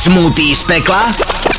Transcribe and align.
Smutý 0.00 0.54
z 0.54 0.62
pekla 0.62 1.12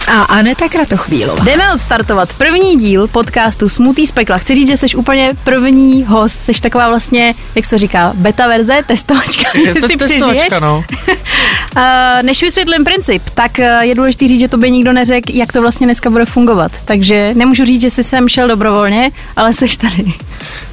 a 0.07 0.21
Aneta 0.21 0.69
Kratochvílová. 0.69 1.43
Jdeme 1.43 1.73
odstartovat 1.73 2.33
první 2.33 2.77
díl 2.77 3.07
podcastu 3.07 3.69
Smutý 3.69 4.07
z 4.07 4.11
pekla. 4.11 4.37
Chci 4.37 4.55
říct, 4.55 4.67
že 4.67 4.77
jsi 4.77 4.95
úplně 4.95 5.31
první 5.43 6.03
host, 6.03 6.39
jsi 6.45 6.61
taková 6.61 6.89
vlastně, 6.89 7.35
jak 7.55 7.65
se 7.65 7.77
říká, 7.77 8.11
beta 8.15 8.47
verze, 8.47 8.83
testovačka, 8.87 9.57
Je 9.57 9.75
to 9.75 9.87
si 9.87 9.97
testovačka, 9.97 10.59
no. 10.59 10.83
Uh, 11.07 11.83
než 12.21 12.41
vysvětlím 12.41 12.83
princip, 12.83 13.29
tak 13.33 13.51
uh, 13.59 13.65
je 13.81 13.95
důležité 13.95 14.27
říct, 14.27 14.39
že 14.39 14.47
to 14.47 14.57
by 14.57 14.71
nikdo 14.71 14.93
neřekl, 14.93 15.31
jak 15.33 15.53
to 15.53 15.61
vlastně 15.61 15.87
dneska 15.87 16.09
bude 16.09 16.25
fungovat. 16.25 16.71
Takže 16.85 17.33
nemůžu 17.33 17.65
říct, 17.65 17.81
že 17.81 17.91
jsi 17.91 18.03
sem 18.03 18.29
šel 18.29 18.47
dobrovolně, 18.47 19.11
ale 19.35 19.53
jsi 19.53 19.77
tady. 19.77 20.13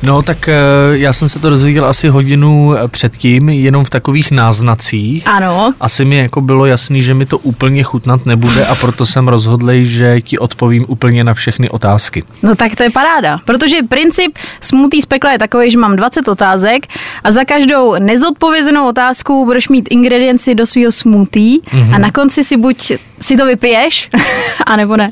No, 0.03 0.23
tak 0.23 0.49
eh, 0.49 0.55
já 0.93 1.13
jsem 1.13 1.29
se 1.29 1.39
to 1.39 1.51
dozvěděl 1.51 1.85
asi 1.85 2.09
hodinu 2.09 2.75
eh, 2.75 2.89
předtím, 2.89 3.49
jenom 3.49 3.85
v 3.85 3.91
takových 3.91 4.31
náznacích. 4.31 5.27
Ano. 5.27 5.75
Asi 5.81 6.05
mi 6.05 6.17
jako 6.17 6.41
bylo 6.41 6.67
jasný, 6.67 7.03
že 7.03 7.15
mi 7.15 7.27
to 7.27 7.39
úplně 7.39 7.83
chutnat 7.83 8.27
nebude 8.27 8.67
a 8.67 8.75
proto 8.75 9.07
jsem 9.07 9.29
rozhodlej, 9.29 9.85
že 9.85 10.21
ti 10.21 10.39
odpovím 10.39 10.85
úplně 10.89 11.25
na 11.25 11.35
všechny 11.35 11.71
otázky. 11.71 12.25
No 12.43 12.55
tak 12.55 12.77
to 12.77 12.83
je 12.83 12.91
paráda, 12.91 13.41
protože 13.45 13.77
princip 13.89 14.39
smutý 14.61 15.03
z 15.03 15.07
pekla 15.07 15.33
je 15.33 15.39
takový, 15.39 15.71
že 15.71 15.79
mám 15.79 15.97
20 15.97 16.29
otázek 16.29 16.87
a 17.25 17.33
za 17.33 17.45
každou 17.45 17.95
nezodpovězenou 17.99 18.89
otázku 18.89 19.45
budeš 19.45 19.69
mít 19.69 19.89
ingredienci 19.91 20.55
do 20.55 20.67
svého 20.67 20.93
smoothie 20.93 21.59
mm-hmm. 21.61 21.95
a 21.95 21.99
na 21.99 22.11
konci 22.11 22.45
si 22.45 22.57
buď 22.57 22.93
si 23.21 23.37
to 23.37 23.47
vypiješ, 23.47 24.11
anebo 24.67 24.97
ne. 24.97 25.11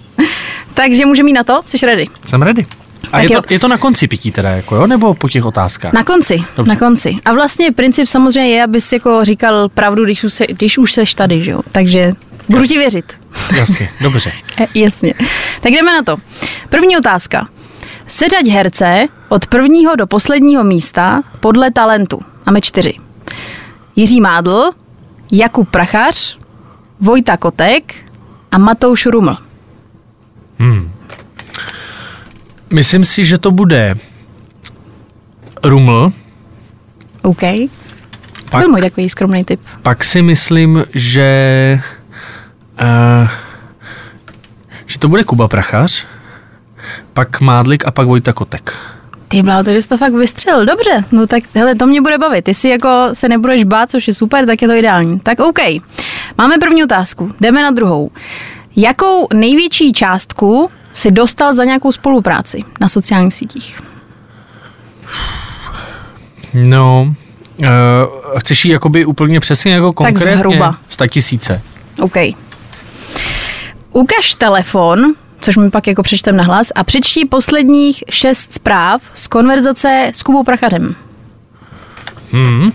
Takže 0.75 1.06
můžeme 1.06 1.28
jít 1.28 1.33
na 1.33 1.45
to? 1.45 1.61
Jsi 1.67 1.86
ready? 1.86 2.06
Jsem 2.25 2.42
ready. 2.42 2.67
A 3.12 3.21
je 3.21 3.29
to, 3.29 3.43
je 3.51 3.59
to 3.59 3.69
na 3.69 3.79
konci 3.79 4.09
pití 4.09 4.33
teda, 4.33 4.51
jako 4.51 4.77
jo, 4.77 4.87
nebo 4.87 5.15
po 5.15 5.29
těch 5.29 5.45
otázkách? 5.45 5.93
Na 5.93 6.05
konci, 6.05 6.45
Dobře. 6.57 6.73
na 6.73 6.79
konci. 6.79 7.17
A 7.25 7.33
vlastně 7.33 7.73
princip 7.73 8.07
samozřejmě 8.07 8.51
je, 8.51 8.65
abys 8.65 8.93
jako 8.93 9.25
říkal 9.25 9.69
pravdu, 9.69 10.05
když 10.05 10.25
už, 10.25 10.33
se, 10.33 10.47
když 10.47 10.79
už 10.79 10.93
seš 10.93 11.15
tady, 11.15 11.45
že 11.45 11.51
jo. 11.51 11.61
Takže 11.73 12.13
budu 12.48 12.61
Jasně. 12.63 12.75
ti 12.75 12.79
věřit. 12.79 13.19
Jasně, 13.57 13.91
dobře. 14.01 14.33
Jasně. 14.75 15.15
Tak 15.61 15.73
jdeme 15.73 15.93
na 15.93 16.03
to. 16.03 16.17
První 16.69 16.97
otázka. 16.97 17.48
Seřaď 18.09 18.48
herce 18.48 19.07
od 19.29 19.47
prvního 19.47 19.97
do 19.97 20.07
posledního 20.07 20.65
místa 20.65 21.23
podle 21.41 21.70
talentu. 21.70 22.20
Máme 22.47 22.61
čtyři. 22.61 22.95
Jiří 23.97 24.20
Mádl, 24.20 24.70
Jakub 25.33 25.70
Prachař, 25.70 26.39
Vojta 27.01 27.37
Kotek 27.37 27.95
a 28.53 28.59
Matouš 28.59 29.07
Ruml. 29.07 29.37
Hmm. 30.59 30.93
Myslím 32.70 33.05
si, 33.05 33.25
že 33.25 33.39
to 33.39 33.50
bude 33.50 33.95
Ruml. 35.64 36.12
OK. 37.23 37.42
Pak, 38.50 38.61
Byl 38.61 38.69
můj 38.69 38.81
takový 38.81 39.08
skromný 39.08 39.45
typ. 39.45 39.61
Pak 39.83 40.05
si 40.05 40.23
myslím, 40.23 40.84
že 40.95 41.81
uh, 42.83 43.28
že 44.86 44.98
to 44.98 45.08
bude 45.08 45.25
Kuba 45.25 45.48
Prachař, 45.48 46.06
pak 47.12 47.41
Mádlik 47.41 47.86
a 47.86 47.91
pak 47.91 48.06
Vojta 48.06 48.33
Kotek. 48.33 48.77
Ty 49.28 49.42
bláho, 49.42 49.64
to 49.64 49.70
jsi 49.70 49.89
to 49.89 49.97
fakt 49.97 50.12
vystřelil. 50.12 50.67
Dobře, 50.67 51.05
no 51.12 51.27
tak 51.27 51.42
hele, 51.55 51.75
to 51.75 51.86
mě 51.86 52.01
bude 52.01 52.19
bavit. 52.19 52.48
Jestli 52.48 52.69
jako 52.69 52.89
se 53.12 53.28
nebudeš 53.28 53.64
bát, 53.64 53.91
což 53.91 54.08
je 54.08 54.14
super, 54.14 54.46
tak 54.46 54.62
je 54.62 54.68
to 54.68 54.74
ideální. 54.74 55.20
Tak 55.20 55.41
OK. 55.41 55.58
Máme 56.39 56.58
první 56.58 56.85
otázku. 56.85 57.30
Jdeme 57.41 57.62
na 57.62 57.70
druhou. 57.70 58.11
Jakou 58.77 59.27
největší 59.35 59.92
částku 59.92 60.70
si 60.96 61.11
dostal 61.11 61.55
za 61.55 61.64
nějakou 61.64 61.92
spolupráci 61.92 62.64
na 62.80 62.89
sociálních 62.89 63.34
sítích? 63.34 63.80
No, 66.55 67.14
uh, 67.58 67.67
chceš 68.39 68.64
jí 68.64 68.70
jakoby 68.70 69.05
úplně 69.05 69.40
přesně 69.40 69.74
jako 69.74 69.92
konkrétně? 69.92 70.27
Tak 70.27 70.36
zhruba. 70.36 70.79
100 70.89 71.06
tisíce. 71.06 71.62
OK. 72.01 72.17
Ukaž 73.92 74.35
telefon, 74.35 75.14
což 75.40 75.56
mi 75.56 75.70
pak 75.70 75.86
jako 75.86 76.02
přečtem 76.02 76.36
na 76.36 76.45
hlas, 76.45 76.68
a 76.74 76.85
přečti 76.85 77.24
posledních 77.24 78.05
šest 78.11 78.55
zpráv 78.55 79.02
z 79.14 79.27
konverzace 79.27 80.11
s 80.14 80.23
Kubou 80.23 80.45
Prachařem. 80.45 80.95
Hmm. 82.33 82.73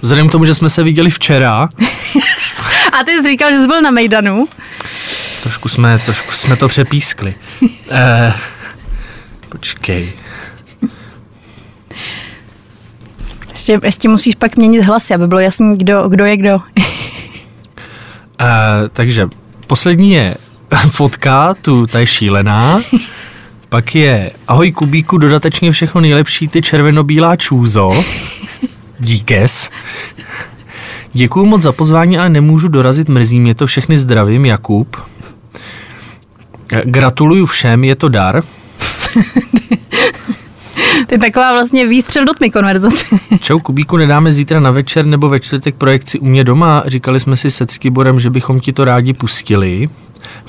Vzhledem 0.00 0.28
k 0.28 0.32
tomu, 0.32 0.44
že 0.44 0.54
jsme 0.54 0.70
se 0.70 0.82
viděli 0.82 1.10
včera. 1.10 1.62
a 3.00 3.04
ty 3.04 3.10
jsi 3.10 3.26
říkal, 3.26 3.50
že 3.50 3.60
jsi 3.60 3.66
byl 3.66 3.82
na 3.82 3.90
Mejdanu. 3.90 4.48
Trošku 5.42 5.68
jsme, 5.68 5.98
trošku 5.98 6.32
jsme 6.32 6.56
to 6.56 6.68
přepískli. 6.68 7.34
eh, 7.90 8.32
počkej. 9.48 10.12
Ještě, 13.52 13.80
ještě 13.82 14.08
musíš 14.08 14.34
pak 14.34 14.56
měnit 14.56 14.82
hlasy, 14.82 15.14
aby 15.14 15.26
bylo 15.26 15.40
jasný, 15.40 15.78
kdo, 15.78 16.08
kdo 16.08 16.24
je 16.24 16.36
kdo. 16.36 16.56
Uh, 16.56 16.84
takže 18.92 19.28
poslední 19.66 20.12
je 20.12 20.34
fotka, 20.90 21.54
tu 21.54 21.86
ta 21.86 21.98
je 21.98 22.06
šílená. 22.06 22.80
Pak 23.68 23.94
je 23.94 24.30
ahoj 24.48 24.72
Kubíku, 24.72 25.18
dodatečně 25.18 25.72
všechno 25.72 26.00
nejlepší, 26.00 26.48
ty 26.48 26.62
červenobílá 26.62 27.36
čůzo. 27.36 28.04
Díkes. 28.98 29.70
Děkuju 31.12 31.46
moc 31.46 31.62
za 31.62 31.72
pozvání, 31.72 32.18
ale 32.18 32.28
nemůžu 32.28 32.68
dorazit, 32.68 33.08
mrzí 33.08 33.40
mě 33.40 33.54
to, 33.54 33.66
všechny 33.66 33.98
zdravím, 33.98 34.46
Jakub. 34.46 34.96
Gratuluju 36.84 37.46
všem, 37.46 37.84
je 37.84 37.96
to 37.96 38.08
dar. 38.08 38.42
To 41.06 41.14
je 41.14 41.18
taková 41.18 41.52
vlastně 41.52 41.86
výstřel 41.86 42.24
do 42.24 42.34
tmy 42.34 42.50
konverzace. 42.50 43.06
Čau, 43.40 43.58
Kubíku, 43.58 43.96
nedáme 43.96 44.32
zítra 44.32 44.60
na 44.60 44.70
večer 44.70 45.06
nebo 45.06 45.28
ve 45.28 45.40
čtvrtek 45.40 45.74
projekci 45.74 46.18
u 46.18 46.26
mě 46.26 46.44
doma. 46.44 46.82
Říkali 46.86 47.20
jsme 47.20 47.36
si 47.36 47.50
se 47.50 47.66
Skiborem, 47.68 48.20
že 48.20 48.30
bychom 48.30 48.60
ti 48.60 48.72
to 48.72 48.84
rádi 48.84 49.12
pustili. 49.12 49.88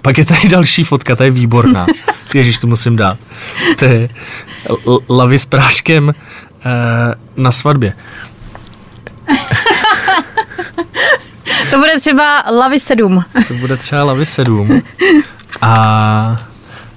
Pak 0.01 0.17
je 0.17 0.25
tady 0.25 0.49
další 0.49 0.83
fotka, 0.83 1.15
ta 1.15 1.23
je 1.23 1.31
výborná. 1.31 1.87
Ježíš, 2.33 2.57
to 2.57 2.67
musím 2.67 2.95
dát. 2.95 3.17
To 3.79 3.85
je 3.85 4.09
lavy 5.09 5.39
s 5.39 5.45
práškem 5.45 6.07
uh, 6.07 6.13
na 7.43 7.51
svatbě. 7.51 7.93
to 11.71 11.77
bude 11.77 11.99
třeba 11.99 12.43
lavy 12.51 12.79
7. 12.79 13.23
to 13.47 13.53
bude 13.53 13.77
třeba 13.77 14.03
lavy 14.03 14.25
7. 14.25 14.81
A 15.61 16.41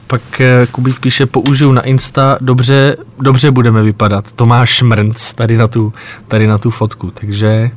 pak 0.07 0.41
eh, 0.41 0.67
Kubík 0.71 1.01
píše, 1.01 1.27
použiju 1.27 1.73
na 1.73 1.83
Insta, 1.83 2.39
dobře, 2.41 2.97
dobře 3.19 3.51
budeme 3.51 3.83
vypadat. 3.83 4.33
Tomáš 4.33 4.71
Šmrnc 4.71 5.33
tady 5.33 5.57
na 5.57 5.69
tu, 5.69 5.93
tady 6.29 6.47
na 6.47 6.59
tu 6.59 6.71
fotku. 6.71 7.11
Takže 7.11 7.71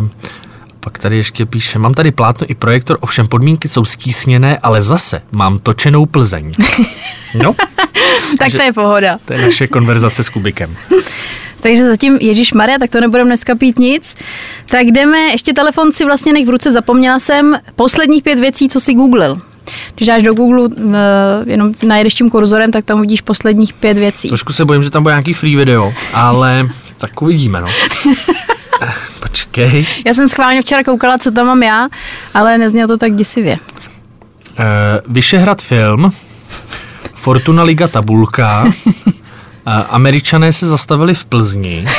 uh, 0.00 0.08
pak 0.80 0.98
tady 0.98 1.16
ještě 1.16 1.46
píše, 1.46 1.78
mám 1.78 1.94
tady 1.94 2.10
plátno 2.10 2.46
i 2.50 2.54
projektor, 2.54 2.98
ovšem 3.00 3.28
podmínky 3.28 3.68
jsou 3.68 3.84
skísněné, 3.84 4.58
ale 4.58 4.82
zase 4.82 5.22
mám 5.32 5.58
točenou 5.58 6.06
Plzeň. 6.06 6.52
No. 7.42 7.54
tak 8.38 8.52
to 8.52 8.62
je 8.62 8.72
pohoda. 8.72 9.18
To 9.24 9.32
je 9.32 9.42
naše 9.42 9.66
konverzace 9.66 10.22
s 10.22 10.28
Kubikem. 10.28 10.76
Takže 11.60 11.86
zatím 11.88 12.18
Ježíš 12.20 12.52
Maria, 12.52 12.78
tak 12.78 12.90
to 12.90 13.00
nebudeme 13.00 13.28
dneska 13.28 13.54
pít 13.54 13.78
nic. 13.78 14.16
Tak 14.66 14.86
jdeme, 14.86 15.18
ještě 15.18 15.52
telefon 15.52 15.92
si 15.92 16.04
vlastně 16.04 16.32
nech 16.32 16.46
v 16.46 16.50
ruce, 16.50 16.72
zapomněla 16.72 17.18
jsem 17.18 17.58
posledních 17.76 18.22
pět 18.22 18.38
věcí, 18.38 18.68
co 18.68 18.80
si 18.80 18.94
googlil. 18.94 19.40
Když 19.94 20.08
dáš 20.08 20.22
do 20.22 20.34
Google 20.34 20.62
uh, 20.62 20.94
jenom 21.46 21.72
najedeš 21.82 22.14
tím 22.14 22.30
kurzorem, 22.30 22.72
tak 22.72 22.84
tam 22.84 22.98
uvidíš 22.98 23.20
posledních 23.20 23.74
pět 23.74 23.98
věcí. 23.98 24.28
Trošku 24.28 24.52
se 24.52 24.64
bojím, 24.64 24.82
že 24.82 24.90
tam 24.90 25.02
bude 25.02 25.12
nějaký 25.12 25.34
free 25.34 25.56
video, 25.56 25.94
ale 26.14 26.68
tak 26.98 27.22
uvidíme, 27.22 27.60
no. 27.60 27.66
Eh, 28.82 28.92
počkej. 29.20 29.86
Já 30.06 30.14
jsem 30.14 30.28
schválně 30.28 30.62
včera 30.62 30.84
koukala, 30.84 31.18
co 31.18 31.30
tam 31.30 31.46
mám 31.46 31.62
já, 31.62 31.88
ale 32.34 32.58
neznělo 32.58 32.88
to 32.88 32.96
tak 32.98 33.14
děsivě. 33.14 33.56
Uh, 33.56 34.64
Vyšehrad 35.06 35.62
film, 35.62 36.12
Fortuna 37.14 37.62
Liga 37.62 37.88
tabulka, 37.88 38.72
Američané 39.66 40.52
se 40.52 40.66
zastavili 40.66 41.14
v 41.14 41.24
Plzni, 41.24 41.86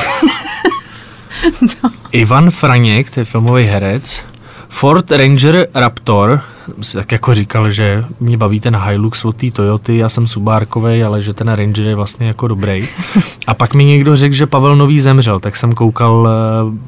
Ivan 2.11 2.51
Franěk, 2.51 3.11
to 3.11 3.19
je 3.19 3.25
filmový 3.25 3.63
herec, 3.63 4.25
Ford 4.69 5.11
Ranger 5.11 5.67
Raptor, 5.73 6.41
si 6.81 6.97
tak 6.97 7.11
jako 7.11 7.33
říkal, 7.33 7.69
že 7.69 8.05
mě 8.19 8.37
baví 8.37 8.59
ten 8.59 8.75
Hilux 8.75 9.25
od 9.25 9.35
té 9.35 9.51
Toyoty, 9.51 9.97
já 9.97 10.09
jsem 10.09 10.27
Subárkovej, 10.27 11.03
ale 11.03 11.21
že 11.21 11.33
ten 11.33 11.49
Ranger 11.49 11.85
je 11.85 11.95
vlastně 11.95 12.27
jako 12.27 12.47
dobrý. 12.47 12.87
A 13.47 13.53
pak 13.53 13.73
mi 13.73 13.85
někdo 13.85 14.15
řekl, 14.15 14.35
že 14.35 14.45
Pavel 14.45 14.75
Nový 14.75 15.01
zemřel, 15.01 15.39
tak 15.39 15.55
jsem 15.55 15.73
koukal 15.73 16.13
uh, 16.13 16.29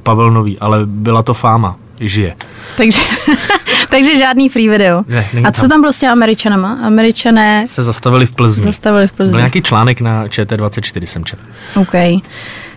Pavel 0.04 0.31
Nový, 0.31 0.60
ale 0.60 0.80
byla 0.86 1.24
to 1.24 1.34
fáma. 1.34 1.76
Žije. 2.00 2.36
Takže, 2.78 3.00
takže 3.90 4.16
žádný 4.18 4.50
free 4.50 4.69
video. 4.69 5.04
Ne, 5.07 5.25
A 5.46 5.51
co 5.51 5.62
tam. 5.62 5.69
tam 5.69 5.81
bylo 5.81 5.94
s 5.94 5.98
těma 6.00 6.12
Američanama? 6.12 6.80
Američané 6.84 7.68
Se 7.68 7.84
zastavili 7.84 8.25
v 8.25 8.31
Plzni. 8.36 8.63
zastavili 8.63 9.07
v 9.07 9.12
Byl 9.12 9.25
Plzni. 9.25 9.38
nějaký 9.38 9.62
článek 9.62 10.01
na 10.01 10.28
ČT24 10.28 11.04
jsem 11.06 11.25
četl. 11.25 11.44
OK. 11.75 11.92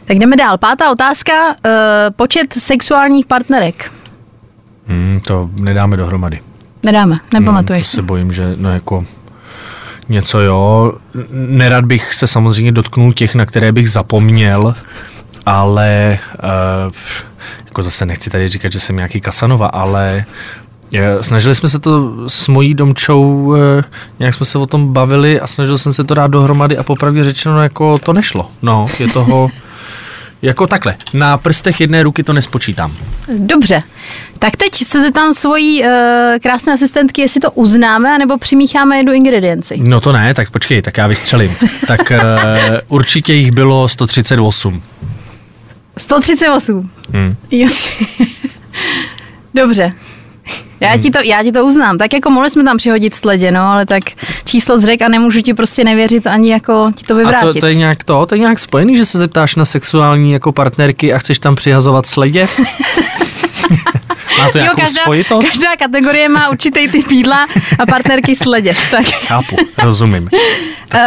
Tak 0.04 0.16
jdeme 0.18 0.36
dál. 0.36 0.58
Pátá 0.58 0.90
otázka. 0.90 1.32
Uh, 1.48 1.52
počet 2.16 2.52
sexuálních 2.58 3.26
partnerek. 3.26 3.92
Hmm, 4.86 5.20
to 5.26 5.50
nedáme 5.54 5.96
dohromady. 5.96 6.40
Nedáme, 6.82 7.14
Hmm, 7.14 7.24
to 7.30 7.38
nepamatuješ 7.40 7.86
si. 7.86 7.96
se 7.96 8.02
bojím, 8.02 8.32
že 8.32 8.54
no 8.56 8.72
jako 8.72 9.04
něco 10.08 10.40
jo. 10.40 10.92
Nerad 11.32 11.84
bych 11.84 12.14
se 12.14 12.26
samozřejmě 12.26 12.72
dotknul 12.72 13.12
těch, 13.12 13.34
na 13.34 13.46
které 13.46 13.72
bych 13.72 13.90
zapomněl, 13.90 14.74
ale 15.46 16.18
uh, 16.86 16.92
jako 17.72 17.82
zase 17.82 18.06
nechci 18.06 18.30
tady 18.30 18.48
říkat, 18.48 18.72
že 18.72 18.80
jsem 18.80 18.96
nějaký 18.96 19.20
Kasanova, 19.20 19.66
ale 19.66 20.24
eh, 20.94 21.22
Snažili 21.22 21.54
jsme 21.54 21.68
se 21.68 21.78
to 21.78 22.12
s 22.28 22.48
mojí 22.48 22.74
domčou, 22.74 23.54
eh, 23.54 23.84
nějak 24.18 24.34
jsme 24.34 24.46
se 24.46 24.58
o 24.58 24.66
tom 24.66 24.92
bavili 24.92 25.40
a 25.40 25.46
snažil 25.46 25.78
jsem 25.78 25.92
se 25.92 26.04
to 26.04 26.14
dát 26.14 26.26
dohromady 26.26 26.78
a 26.78 26.82
popravdě 26.82 27.24
řečeno, 27.24 27.62
jako 27.62 27.98
to 27.98 28.12
nešlo. 28.12 28.50
No, 28.62 28.86
je 28.98 29.08
toho, 29.08 29.50
jako 30.42 30.66
takhle, 30.66 30.94
na 31.12 31.38
prstech 31.38 31.80
jedné 31.80 32.02
ruky 32.02 32.22
to 32.22 32.32
nespočítám. 32.32 32.96
Dobře. 33.38 33.82
Tak 34.38 34.56
teď 34.56 34.74
se 34.74 35.00
zeptám 35.00 35.34
svojí 35.34 35.82
uh, 35.82 35.88
krásné 36.42 36.72
asistentky, 36.72 37.22
jestli 37.22 37.40
to 37.40 37.50
uznáme, 37.50 38.14
anebo 38.14 38.38
přimícháme 38.38 38.96
jednu 38.96 39.12
ingredienci. 39.12 39.76
No 39.82 40.00
to 40.00 40.12
ne, 40.12 40.34
tak 40.34 40.50
počkej, 40.50 40.82
tak 40.82 40.98
já 40.98 41.06
vystřelím. 41.06 41.56
tak 41.86 42.00
uh, 42.10 42.16
určitě 42.88 43.34
jich 43.34 43.52
bylo 43.52 43.88
138. 43.88 44.82
138. 45.98 46.90
Hmm. 47.12 47.36
Dobře. 49.54 49.92
Já 50.80 50.98
ti, 50.98 51.10
to, 51.10 51.18
já 51.24 51.42
ti 51.42 51.52
to 51.52 51.64
uznám. 51.64 51.98
Tak 51.98 52.12
jako 52.12 52.30
mohli 52.30 52.50
jsme 52.50 52.64
tam 52.64 52.76
přihodit 52.76 53.14
sledě, 53.14 53.50
no, 53.50 53.60
ale 53.60 53.86
tak 53.86 54.02
číslo 54.44 54.78
zřek 54.78 55.02
a 55.02 55.08
nemůžu 55.08 55.40
ti 55.40 55.54
prostě 55.54 55.84
nevěřit 55.84 56.26
ani 56.26 56.50
jako 56.52 56.90
ti 56.94 57.04
to 57.04 57.14
A 57.14 57.16
vyvrátit. 57.16 57.54
to, 57.54 57.60
to, 57.60 57.66
je 57.66 57.74
nějak 57.74 58.04
to, 58.04 58.26
to 58.26 58.34
je 58.34 58.38
nějak 58.38 58.58
spojený, 58.58 58.96
že 58.96 59.04
se 59.04 59.18
zeptáš 59.18 59.56
na 59.56 59.64
sexuální 59.64 60.32
jako 60.32 60.52
partnerky 60.52 61.12
a 61.12 61.18
chceš 61.18 61.38
tam 61.38 61.56
přihazovat 61.56 62.06
sledě? 62.06 62.48
Má 64.38 64.50
to 64.50 64.58
nějakou 64.58 64.80
každá, 64.80 65.02
spojitost? 65.02 65.48
každá 65.48 65.76
kategorie 65.76 66.28
má 66.28 66.48
určitý 66.50 66.88
typ 66.88 67.10
jídla 67.10 67.46
a 67.78 67.86
partnerky 67.86 68.36
sledě. 68.36 68.74
Tak. 68.90 69.06
Chápu, 69.06 69.56
rozumím. 69.82 70.28
Uh, 70.94 71.00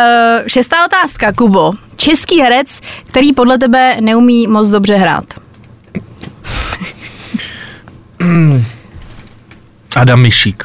šestá 0.48 0.86
otázka, 0.86 1.34
Kubo. 1.34 1.72
Český 1.96 2.42
herec, 2.42 2.80
který 3.08 3.34
podle 3.34 3.58
tebe 3.58 3.98
neumí 4.02 4.48
moc 4.48 4.70
dobře 4.70 4.96
hrát. 4.96 5.26
Adam 9.96 10.22
Mišík. 10.22 10.64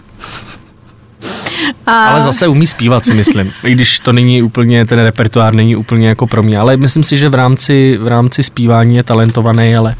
A 1.86 1.92
Ale 1.92 2.22
zase 2.22 2.48
umí 2.48 2.66
zpívat, 2.66 3.04
si 3.06 3.14
myslím. 3.14 3.52
I 3.64 3.72
když 3.72 3.98
to 3.98 4.12
není 4.12 4.42
úplně, 4.42 4.86
ten 4.86 4.98
repertoár 4.98 5.54
není 5.54 5.76
úplně 5.76 6.08
jako 6.08 6.26
pro 6.26 6.42
mě. 6.42 6.58
Ale 6.58 6.76
myslím 6.76 7.02
si, 7.02 7.18
že 7.18 7.28
v 7.28 7.34
rámci, 7.34 7.98
v 8.00 8.06
rámci 8.08 8.42
zpívání 8.42 8.96
je 8.96 9.02
talentovaný, 9.02 9.76
ale 9.76 9.94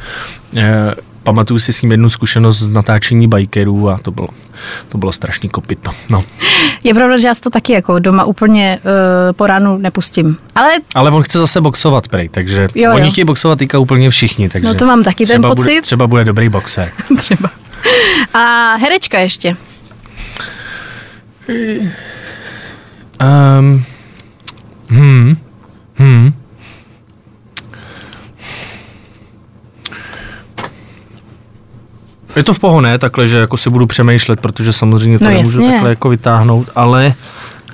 eh, 0.56 0.94
pamatuju 1.22 1.60
si 1.60 1.72
s 1.72 1.82
ním 1.82 1.90
jednu 1.90 2.08
zkušenost 2.10 2.58
z 2.58 2.70
natáčení 2.70 3.28
bikerů 3.28 3.90
a 3.90 3.98
to 3.98 4.10
bylo, 4.10 4.28
to 4.88 4.98
bylo 4.98 5.12
strašný 5.12 5.48
kopito. 5.48 5.90
No. 6.08 6.24
je 6.84 6.94
pravda, 6.94 7.18
že 7.18 7.28
já 7.28 7.34
to 7.34 7.50
taky 7.50 7.72
jako 7.72 7.98
doma 7.98 8.24
úplně 8.24 8.78
uh, 8.84 9.32
po 9.32 9.46
ránu 9.46 9.78
nepustím. 9.78 10.36
Ale 10.54 10.70
Ale 10.94 11.10
on 11.10 11.22
chce 11.22 11.38
zase 11.38 11.60
boxovat, 11.60 12.08
prej, 12.08 12.28
takže 12.28 12.68
Jo, 12.74 12.92
oni 12.94 13.06
jo. 13.06 13.12
chtějí 13.12 13.24
boxovat 13.24 13.58
teďka 13.58 13.78
úplně 13.78 14.10
všichni. 14.10 14.48
Takže 14.48 14.68
No 14.68 14.74
to 14.74 14.86
mám 14.86 15.02
taky 15.02 15.26
ten 15.26 15.42
pocit. 15.42 15.62
Bude, 15.62 15.82
třeba 15.82 16.06
bude 16.06 16.24
dobrý 16.24 16.48
boxer. 16.48 16.92
třeba. 17.18 17.50
A 18.34 18.74
herečka 18.76 19.18
ještě. 19.18 19.56
Um, 23.58 23.84
hmm, 24.88 25.36
hmm. 25.96 26.32
Je 32.36 32.44
to 32.44 32.54
v 32.54 32.58
pohoné, 32.58 32.98
takhle, 32.98 33.26
že 33.26 33.38
jako 33.38 33.56
si 33.56 33.70
budu 33.70 33.86
přemýšlet, 33.86 34.40
protože 34.40 34.72
samozřejmě 34.72 35.18
to 35.18 35.24
No 35.24 35.30
nemůžu 35.30 35.58
jasně. 35.60 35.72
takhle 35.72 35.90
jako 35.90 36.08
vytáhnout, 36.08 36.70
ale 36.74 37.14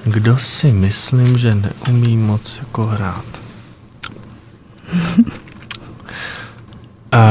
kdo 0.04 0.38
si 0.38 0.72
myslím, 0.72 1.38
že 1.38 1.54
neumí 1.54 2.16
moc 2.16 2.56
jako 2.58 2.86
hrát? 2.86 3.24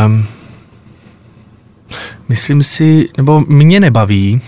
um, 0.06 0.25
myslím 2.30 2.63
si, 2.63 3.10
nebo 3.18 3.42
mě 3.48 3.80
nebaví 3.80 4.42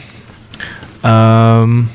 um, 1.64 1.90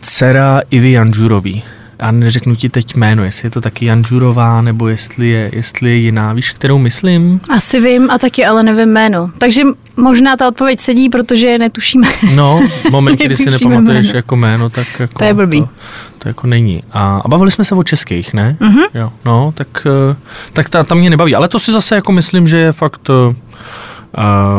dcera 0.00 0.60
Ivy 0.70 0.90
Janžurový. 0.92 1.62
Já 1.98 2.10
neřeknu 2.10 2.56
ti 2.56 2.68
teď 2.68 2.96
jméno, 2.96 3.24
jestli 3.24 3.46
je 3.46 3.50
to 3.50 3.60
taky 3.60 3.86
Janžurová, 3.86 4.62
nebo 4.62 4.88
jestli 4.88 5.28
je, 5.28 5.50
jestli 5.52 5.90
je 5.90 5.96
jiná. 5.96 6.32
Víš, 6.32 6.50
kterou 6.50 6.78
myslím? 6.78 7.40
Asi 7.48 7.80
vím 7.80 8.10
a 8.10 8.18
taky 8.18 8.44
ale 8.46 8.62
nevím 8.62 8.88
jméno. 8.88 9.30
Takže 9.38 9.62
možná 9.96 10.36
ta 10.36 10.48
odpověď 10.48 10.80
sedí, 10.80 11.08
protože 11.08 11.58
netušíme. 11.58 12.08
No, 12.34 12.60
v 12.88 12.90
momentě, 12.90 13.24
kdy 13.24 13.36
si 13.36 13.50
nepamatuješ 13.50 14.06
jméno. 14.06 14.16
jako 14.16 14.36
jméno, 14.36 14.70
tak 14.70 14.86
jako... 15.00 15.18
To 15.18 15.24
je 15.24 15.34
blbý. 15.34 15.60
To, 15.60 15.68
to 16.18 16.28
jako 16.28 16.46
není. 16.46 16.82
A, 16.92 17.20
a 17.24 17.28
bavili 17.28 17.50
jsme 17.50 17.64
se 17.64 17.74
o 17.74 17.82
českých, 17.82 18.34
ne? 18.34 18.56
Mhm. 18.60 18.82
Jo, 18.94 19.12
no, 19.24 19.52
tak, 19.56 19.86
eh, 19.86 20.16
tak 20.52 20.68
ta, 20.68 20.84
ta 20.84 20.94
mě 20.94 21.10
nebaví. 21.10 21.34
Ale 21.34 21.48
to 21.48 21.58
si 21.58 21.72
zase 21.72 21.94
jako 21.94 22.12
myslím, 22.12 22.46
že 22.46 22.58
je 22.58 22.72
fakt... 22.72 23.08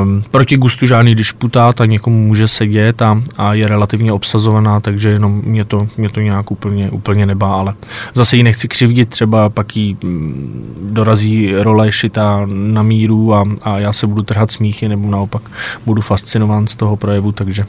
Um, 0.02 0.24
proti 0.32 0.58
gustu 0.58 0.86
žádný 0.86 1.16
disputát 1.16 1.76
ta 1.76 1.86
někomu 1.86 2.28
může 2.28 2.48
sedět 2.48 3.02
a, 3.02 3.22
a 3.38 3.54
je 3.54 3.68
relativně 3.68 4.12
obsazovaná, 4.12 4.80
takže 4.80 5.10
jenom 5.10 5.42
mě 5.46 5.66
to, 5.66 5.88
mě 5.98 6.10
to 6.10 6.22
nějak 6.22 6.52
úplně, 6.52 6.92
úplně 6.92 7.26
nebá, 7.26 7.54
ale 7.54 7.74
zase 8.14 8.38
ji 8.38 8.44
nechci 8.44 8.68
křivdit, 8.68 9.10
třeba 9.10 9.50
pak 9.50 9.78
jí 9.78 9.98
mm, 10.04 10.90
dorazí 10.92 11.54
role 11.56 11.92
šitá 11.92 12.42
na 12.46 12.82
míru 12.82 13.34
a, 13.34 13.46
a 13.62 13.80
já 13.80 13.94
se 13.94 14.08
budu 14.08 14.22
trhat 14.22 14.52
smíchy 14.52 14.90
nebo 14.90 15.12
naopak 15.12 15.42
budu 15.86 16.02
fascinován 16.02 16.68
z 16.68 16.76
toho 16.76 16.98
projevu, 16.98 17.32
takže, 17.32 17.66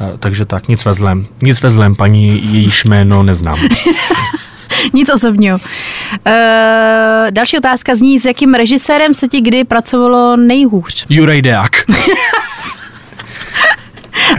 eh, 0.00 0.12
takže 0.18 0.44
tak, 0.44 0.68
nic 0.68 0.84
ve 0.84 0.94
zlém. 0.94 1.26
Nic 1.42 1.62
ve 1.62 1.70
zlém, 1.70 1.94
paní 1.94 2.52
jejíž 2.52 2.84
jméno 2.84 3.22
neznám. 3.22 3.58
Nic 4.92 5.10
osobního. 5.14 5.58
Uh, 6.26 6.32
další 7.30 7.58
otázka 7.58 7.94
zní, 7.94 8.20
s 8.20 8.24
jakým 8.24 8.54
režisérem 8.54 9.14
se 9.14 9.28
ti 9.28 9.40
kdy 9.40 9.64
pracovalo 9.64 10.36
nejhůř? 10.36 11.06
Juraj 11.08 11.42
Deák. 11.42 11.70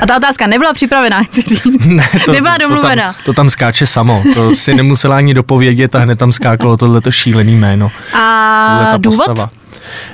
A 0.01 0.05
ta 0.07 0.17
otázka 0.17 0.47
nebyla 0.47 0.73
připravená, 0.73 1.23
chci 1.23 1.41
říct. 1.41 1.61
Ne, 1.85 2.03
Nebyla 2.31 2.53
To 2.57 2.61
domluvená. 2.61 3.03
tam, 3.13 3.21
to 3.25 3.33
tam 3.33 3.49
skáče 3.49 3.85
samo. 3.85 4.23
To 4.33 4.55
si 4.55 4.73
nemusela 4.73 5.17
ani 5.17 5.33
dopovědět 5.33 5.95
a 5.95 5.99
hned 5.99 6.19
tam 6.19 6.31
skákalo 6.31 6.77
tohleto 6.77 7.11
šílený 7.11 7.55
jméno. 7.55 7.91
A 8.13 8.97
důvod? 8.97 9.17
postava. 9.25 9.49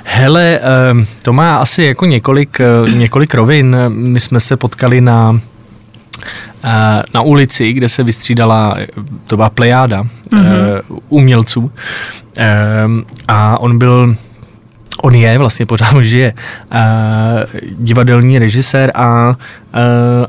Hele, 0.04 0.60
ehm, 0.90 1.06
to 1.22 1.32
má 1.32 1.56
asi 1.56 1.82
jako 1.82 2.06
několik, 2.06 2.60
eh, 2.60 2.90
několik 2.90 3.34
rovin. 3.34 3.76
My 3.88 4.20
jsme 4.20 4.40
se 4.40 4.56
potkali 4.56 5.00
na 5.00 5.34
eh, 5.36 5.40
na 7.14 7.22
ulici, 7.22 7.72
kde 7.72 7.88
se 7.88 8.02
vystřídala, 8.02 8.74
eh, 8.78 8.86
to 9.26 9.36
byla 9.36 9.50
plejáda 9.50 10.02
mm-hmm. 10.02 10.82
umělců 11.08 11.70
Ehm, 12.36 13.04
a 13.28 13.60
on 13.60 13.78
byl 13.78 14.16
On 15.02 15.14
je, 15.14 15.38
vlastně 15.38 15.66
pořád 15.66 15.96
žije, 16.02 16.32
uh, 16.72 17.60
divadelní 17.78 18.38
režisér 18.38 18.92
a, 18.94 19.36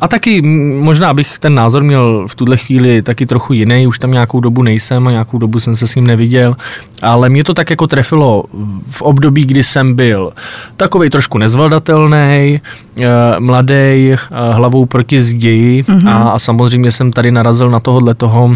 a 0.01 0.07
taky 0.07 0.41
možná 0.81 1.13
bych 1.13 1.39
ten 1.39 1.55
názor 1.55 1.83
měl 1.83 2.27
v 2.27 2.35
tuhle 2.35 2.57
chvíli 2.57 3.01
taky 3.01 3.25
trochu 3.25 3.53
jiný, 3.53 3.87
už 3.87 3.99
tam 3.99 4.11
nějakou 4.11 4.39
dobu 4.39 4.63
nejsem 4.63 5.07
a 5.07 5.11
nějakou 5.11 5.37
dobu 5.37 5.59
jsem 5.59 5.75
se 5.75 5.87
s 5.87 5.95
ním 5.95 6.07
neviděl, 6.07 6.55
ale 7.01 7.29
mě 7.29 7.43
to 7.43 7.53
tak 7.53 7.69
jako 7.69 7.87
trefilo 7.87 8.43
v 8.91 9.01
období, 9.01 9.45
kdy 9.45 9.63
jsem 9.63 9.93
byl 9.93 10.31
takovej 10.77 11.09
trošku 11.09 11.37
nezvladatelný, 11.37 12.61
uh, 12.97 13.05
mladý, 13.39 14.11
uh, 14.11 14.55
hlavou 14.55 14.85
proti 14.85 15.21
zdi 15.21 15.85
mm-hmm. 15.87 16.09
a, 16.09 16.29
a 16.29 16.39
samozřejmě 16.39 16.91
jsem 16.91 17.11
tady 17.11 17.31
narazil 17.31 17.69
na 17.69 17.79
tohohle 17.79 18.13
toho 18.13 18.55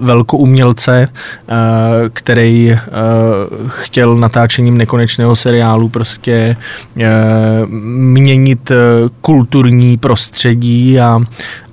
velkoumělce, 0.00 1.08
který 2.12 2.78
chtěl 3.68 4.16
natáčením 4.16 4.78
nekonečného 4.78 5.36
seriálu 5.36 5.88
prostě 5.88 6.56
měnit 7.84 8.70
uh, 8.70 8.76
kulturní 9.84 9.98
prostředí 9.98 11.00
a, 11.00 11.20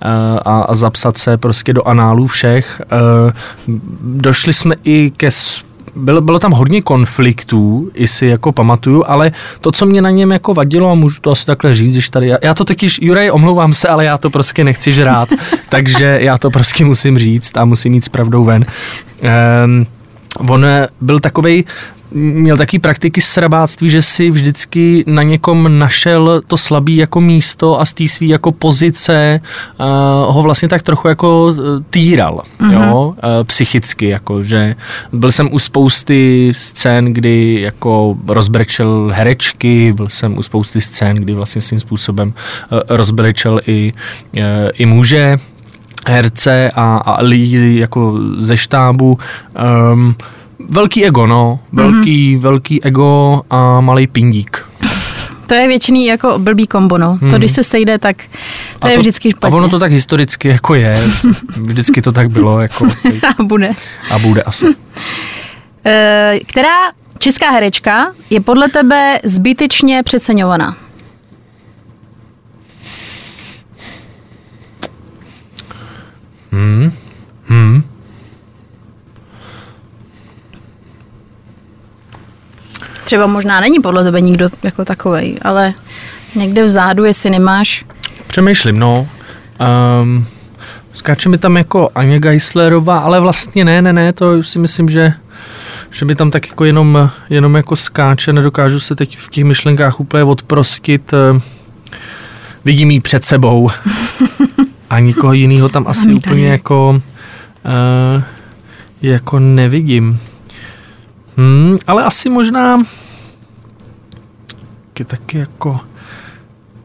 a, 0.02 0.62
a 0.62 0.76
zapsat 0.76 1.18
se 1.18 1.38
prostě 1.38 1.74
do 1.74 1.88
análů 1.88 2.28
všech. 2.28 2.82
Uh, 2.92 3.32
došli 4.02 4.54
jsme 4.54 4.76
i 4.84 5.12
ke 5.18 5.30
bylo, 5.96 6.22
bylo 6.22 6.40
tam 6.40 6.52
hodně 6.52 6.82
konfliktů, 6.82 7.92
i 7.94 8.08
si 8.08 8.26
jako 8.26 8.52
pamatuju, 8.52 9.04
ale 9.08 9.32
to, 9.62 9.72
co 9.72 9.86
mě 9.86 10.02
na 10.02 10.10
něm 10.10 10.32
jako 10.32 10.54
vadilo, 10.54 10.92
a 10.92 10.96
můžu 10.96 11.22
to 11.22 11.32
asi 11.32 11.46
takhle 11.46 11.76
říct, 11.76 11.94
když 11.94 12.10
tady, 12.10 12.28
já, 12.28 12.38
já 12.44 12.54
to 12.54 12.66
taky, 12.66 12.88
Juraj, 13.02 13.32
omlouvám 13.32 13.74
se, 13.74 13.88
ale 13.88 14.06
já 14.06 14.18
to 14.18 14.30
prostě 14.30 14.64
nechci 14.64 14.92
žrát, 14.92 15.30
takže 15.70 16.18
já 16.22 16.38
to 16.38 16.50
prostě 16.50 16.86
musím 16.86 17.20
říct 17.20 17.58
a 17.58 17.66
musím 17.66 17.94
jít 17.94 18.06
s 18.06 18.10
pravdou 18.10 18.44
ven. 18.44 18.66
Um, 19.66 19.86
on 20.50 20.66
eh, 20.66 20.88
byl 21.02 21.20
takovej 21.20 21.64
měl 22.12 22.58
taky 22.58 22.80
praktiky 22.80 23.22
srabáctví, 23.22 23.90
že 23.90 24.02
si 24.02 24.32
vždycky 24.32 25.04
na 25.08 25.24
někom 25.24 25.80
našel 25.80 26.42
to 26.48 26.58
slabý 26.58 26.96
jako 26.96 27.22
místo 27.22 27.82
a 27.82 27.86
z 27.86 27.94
té 27.94 28.08
svý 28.08 28.28
jako 28.28 28.52
pozice 28.52 29.42
uh, 29.80 29.86
ho 30.36 30.42
vlastně 30.42 30.70
tak 30.70 30.84
trochu 30.84 31.08
jako 31.08 31.56
eh, 31.56 31.84
týral, 31.90 32.42
mm-hmm. 32.60 32.90
jo, 32.90 33.08
uh, 33.08 33.14
psychicky, 33.44 34.08
jako, 34.08 34.44
že 34.44 34.76
byl 35.14 35.32
jsem 35.32 35.54
u 35.54 35.60
spousty 35.60 36.52
scén, 36.56 37.14
kdy 37.14 37.62
jako 37.62 38.16
rozbrečel 38.28 39.12
herečky, 39.14 39.94
byl 39.94 40.10
jsem 40.10 40.38
u 40.38 40.44
spousty 40.44 40.82
scén, 40.82 41.16
kdy 41.16 41.34
vlastně 41.34 41.62
svým 41.62 41.80
způsobem 41.80 42.34
uh, 42.72 42.80
rozbrečel 42.90 43.60
i, 43.68 43.94
uh, 44.38 44.42
i 44.74 44.86
muže, 44.86 45.38
herce 46.08 46.72
a, 46.76 46.98
a 46.98 47.22
lidi 47.22 47.80
jako 47.80 48.20
ze 48.38 48.58
štábu. 48.58 49.18
Um, 49.92 50.16
velký 50.70 51.06
ego, 51.06 51.28
no. 51.28 51.60
Velký, 51.72 52.36
mm-hmm. 52.36 52.42
velký 52.42 52.84
ego 52.84 53.42
a 53.50 53.82
malý 53.82 54.08
pindík. 54.08 54.66
To 55.48 55.56
je 55.56 55.68
většiný 55.68 56.06
jako 56.06 56.40
blbý 56.40 56.68
kombo, 56.68 56.98
no. 56.98 57.18
Hmm. 57.22 57.32
To, 57.32 57.38
když 57.38 57.52
se 57.52 57.64
sejde, 57.64 57.98
tak 57.98 58.18
to, 58.80 58.86
a 58.86 58.90
je 58.90 58.96
to, 58.96 59.02
vždycky 59.02 59.32
špatně. 59.32 59.54
A 59.54 59.58
ono 59.58 59.70
to 59.70 59.80
tak 59.80 59.92
historicky 59.92 60.48
jako 60.48 60.76
je. 60.76 61.02
Vždycky 61.48 62.02
to 62.02 62.12
tak 62.12 62.30
bylo. 62.30 62.62
Jako, 62.62 62.88
a 63.40 63.44
bude. 63.44 63.72
A 64.12 64.20
bude 64.20 64.42
asi. 64.42 64.66
E, 65.86 66.40
která 66.46 66.92
česká 67.18 67.50
herečka 67.50 68.14
je 68.30 68.42
podle 68.42 68.70
tebe 68.70 69.20
zbytečně 69.24 70.04
přeceňovaná? 70.04 70.76
Hmm. 76.52 76.92
Hmm. 77.46 77.84
Třeba 83.12 83.28
možná 83.28 83.60
není 83.60 83.80
podle 83.80 84.04
tebe 84.04 84.22
nikdo 84.22 84.50
jako 84.64 84.86
takovej, 84.86 85.38
ale 85.42 85.74
někde 86.36 86.64
vzadu, 86.64 87.06
jestli 87.06 87.30
nemáš... 87.30 87.86
Přemýšlím, 88.28 88.80
no. 88.80 89.08
Um, 90.02 90.28
skáče 90.94 91.30
mi 91.30 91.38
tam 91.38 91.58
jako 91.58 91.90
Aně 91.96 92.20
Geislerová, 92.20 93.00
ale 93.00 93.20
vlastně 93.20 93.66
ne, 93.66 93.82
ne, 93.82 93.94
ne, 93.94 94.14
to 94.14 94.44
si 94.44 94.60
myslím, 94.60 94.90
že 94.90 95.14
že 95.90 96.06
mi 96.06 96.16
tam 96.16 96.32
tak 96.32 96.48
jako 96.48 96.66
jenom, 96.66 97.10
jenom 97.30 97.56
jako 97.56 97.76
skáče, 97.76 98.34
nedokážu 98.34 98.80
se 98.80 98.96
teď 98.96 99.18
v 99.18 99.30
těch 99.30 99.44
myšlenkách 99.44 100.00
úplně 100.00 100.24
odprostit. 100.24 101.14
Vidím 102.66 102.92
jí 102.92 103.00
před 103.00 103.26
sebou 103.26 103.72
a 104.90 105.00
nikoho 105.00 105.34
jiného 105.34 105.70
tam 105.70 105.88
asi 105.88 106.14
úplně 106.14 106.48
jako, 106.48 107.02
uh, 108.16 108.24
jako 109.02 109.40
nevidím. 109.40 110.20
Hmm, 111.38 111.78
ale 111.88 112.04
asi 112.04 112.30
možná 112.30 112.84
je 115.02 115.06
taky 115.06 115.38
jako 115.38 115.80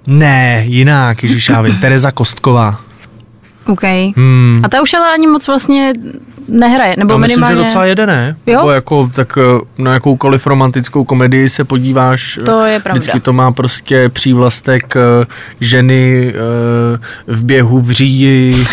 ne, 0.06 0.64
jinak, 0.66 1.22
Ježíš, 1.22 1.48
já 1.48 1.62
vím, 1.62 1.78
Tereza 1.80 2.10
Kostková. 2.10 2.80
OK. 3.66 3.82
Hmm. 4.16 4.60
A 4.64 4.68
ta 4.68 4.82
už 4.82 4.94
ale 4.94 5.12
ani 5.12 5.26
moc 5.26 5.46
vlastně 5.46 5.92
nehraje, 6.48 6.94
nebo 6.98 7.14
Já 7.14 7.18
myslím, 7.18 7.40
minimálně... 7.40 7.56
že 7.56 7.62
docela 7.62 7.84
jede, 7.84 8.06
ne? 8.06 8.36
Jo? 8.46 8.58
Nebo 8.58 8.70
jako, 8.70 9.10
tak 9.14 9.38
eh, 9.38 9.82
na 9.82 9.92
jakoukoliv 9.92 10.46
romantickou 10.46 11.04
komedii 11.04 11.48
se 11.48 11.64
podíváš. 11.64 12.38
To 12.44 12.64
je 12.64 12.80
pravda. 12.80 12.98
Vždycky 12.98 13.20
to 13.20 13.32
má 13.32 13.52
prostě 13.52 14.08
přívlastek 14.08 14.96
eh, 14.96 15.26
ženy 15.60 16.32
eh, 16.34 16.98
v 17.26 17.44
běhu 17.44 17.80
v 17.80 17.90
říji, 17.90 18.66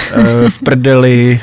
v 0.49 0.59
prdeli, 0.63 1.39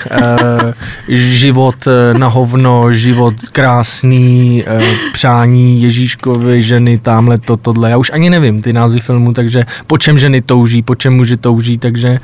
život 1.08 1.74
na 2.12 2.26
hovno, 2.26 2.92
život 2.92 3.34
krásný, 3.52 4.64
přání 5.12 5.82
Ježíškovi, 5.82 6.62
ženy, 6.62 6.98
tamhle 6.98 7.38
to, 7.38 7.56
tohle. 7.56 7.90
Já 7.90 7.96
už 7.96 8.10
ani 8.14 8.30
nevím 8.30 8.62
ty 8.62 8.72
názvy 8.72 9.00
filmů, 9.00 9.32
takže 9.32 9.64
po 9.86 9.98
čem 9.98 10.18
ženy 10.18 10.42
touží, 10.42 10.82
po 10.82 10.94
čem 10.94 11.14
muži 11.14 11.36
touží, 11.36 11.78
takže... 11.78 12.18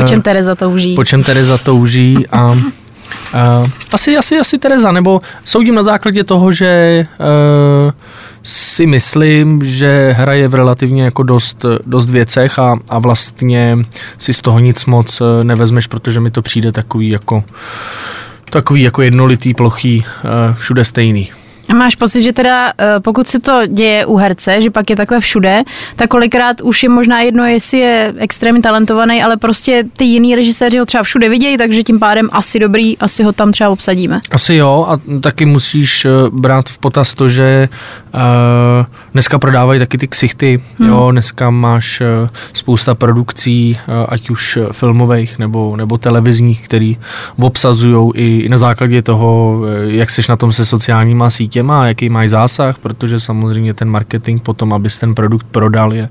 Po 0.00 0.08
čem 0.08 0.22
Tereza 0.22 0.54
touží. 0.54 0.94
Po 0.94 1.04
čem 1.04 1.22
Tereza 1.22 1.58
touží 1.58 2.26
a 2.32 2.56
Uh, 3.34 3.66
asi, 3.92 4.16
asi, 4.16 4.38
asi 4.38 4.58
Tereza, 4.58 4.92
nebo 4.92 5.20
soudím 5.44 5.74
na 5.74 5.82
základě 5.82 6.24
toho, 6.24 6.52
že 6.52 7.06
uh, 7.20 7.92
si 8.42 8.86
myslím, 8.86 9.64
že 9.64 10.14
hraje 10.18 10.48
v 10.48 10.54
relativně 10.54 11.02
jako 11.02 11.22
dost, 11.22 11.64
dost 11.86 12.10
věcech 12.10 12.58
a, 12.58 12.78
a 12.88 12.98
vlastně 12.98 13.78
si 14.18 14.32
z 14.32 14.40
toho 14.40 14.58
nic 14.58 14.84
moc 14.84 15.22
nevezmeš, 15.42 15.86
protože 15.86 16.20
mi 16.20 16.30
to 16.30 16.42
přijde 16.42 16.72
takový 16.72 17.08
jako 17.08 17.44
takový 18.50 18.82
jako 18.82 19.02
jednolitý, 19.02 19.54
plochý, 19.54 20.04
uh, 20.24 20.54
všude 20.54 20.84
stejný. 20.84 21.30
A 21.70 21.74
máš 21.74 21.94
pocit, 21.94 22.22
že 22.22 22.32
teda 22.32 22.72
eh, 22.78 23.00
pokud 23.00 23.26
se 23.26 23.38
to 23.38 23.66
děje 23.66 24.06
u 24.06 24.16
herce, 24.16 24.60
že 24.60 24.70
pak 24.70 24.90
je 24.90 24.96
takhle 24.96 25.20
všude, 25.20 25.62
tak 25.96 26.10
kolikrát 26.10 26.60
už 26.60 26.82
je 26.82 26.88
možná 26.88 27.20
jedno, 27.20 27.44
jestli 27.44 27.78
je 27.78 28.14
extrémně 28.16 28.62
talentovaný, 28.62 29.22
ale 29.22 29.36
prostě 29.36 29.84
ty 29.96 30.04
jiný 30.04 30.36
režiséři 30.36 30.78
ho 30.78 30.86
třeba 30.86 31.02
všude 31.02 31.28
vidějí, 31.28 31.56
takže 31.56 31.82
tím 31.82 31.98
pádem 31.98 32.28
asi 32.32 32.58
dobrý, 32.58 32.98
asi 32.98 33.22
ho 33.22 33.32
tam 33.32 33.52
třeba 33.52 33.70
obsadíme. 33.70 34.20
Asi 34.30 34.54
jo 34.54 34.86
a 34.88 35.20
taky 35.20 35.44
musíš 35.46 36.04
eh, 36.04 36.10
brát 36.30 36.68
v 36.68 36.78
potaz 36.78 37.14
to, 37.14 37.28
že 37.28 37.68
uh, 38.14 38.20
dneska 39.12 39.38
prodávají 39.38 39.78
taky 39.78 39.98
ty 39.98 40.08
ksichty, 40.08 40.60
hmm. 40.78 40.88
jo, 40.88 41.08
dneska 41.12 41.50
máš 41.50 42.00
uh, 42.00 42.28
spousta 42.52 42.94
produkcí, 42.94 43.78
uh, 43.88 44.06
ať 44.08 44.30
už 44.30 44.58
filmových 44.72 45.38
nebo, 45.38 45.76
nebo 45.76 45.98
televizních, 45.98 46.64
který 46.64 46.98
obsazují 47.40 48.12
i 48.14 48.48
na 48.48 48.58
základě 48.58 49.02
toho, 49.02 49.60
jak 49.82 50.10
seš 50.10 50.28
na 50.28 50.36
tom 50.36 50.52
se 50.52 50.64
sociálníma 50.64 51.30
sítě 51.30 51.50
sítěma, 51.50 51.86
jaký 51.86 52.08
mají 52.08 52.28
zásah, 52.28 52.78
protože 52.78 53.20
samozřejmě 53.20 53.74
ten 53.74 53.90
marketing 53.90 54.42
potom, 54.42 54.72
abys 54.72 54.98
ten 54.98 55.14
produkt 55.14 55.46
prodal, 55.50 55.92
je, 55.92 56.08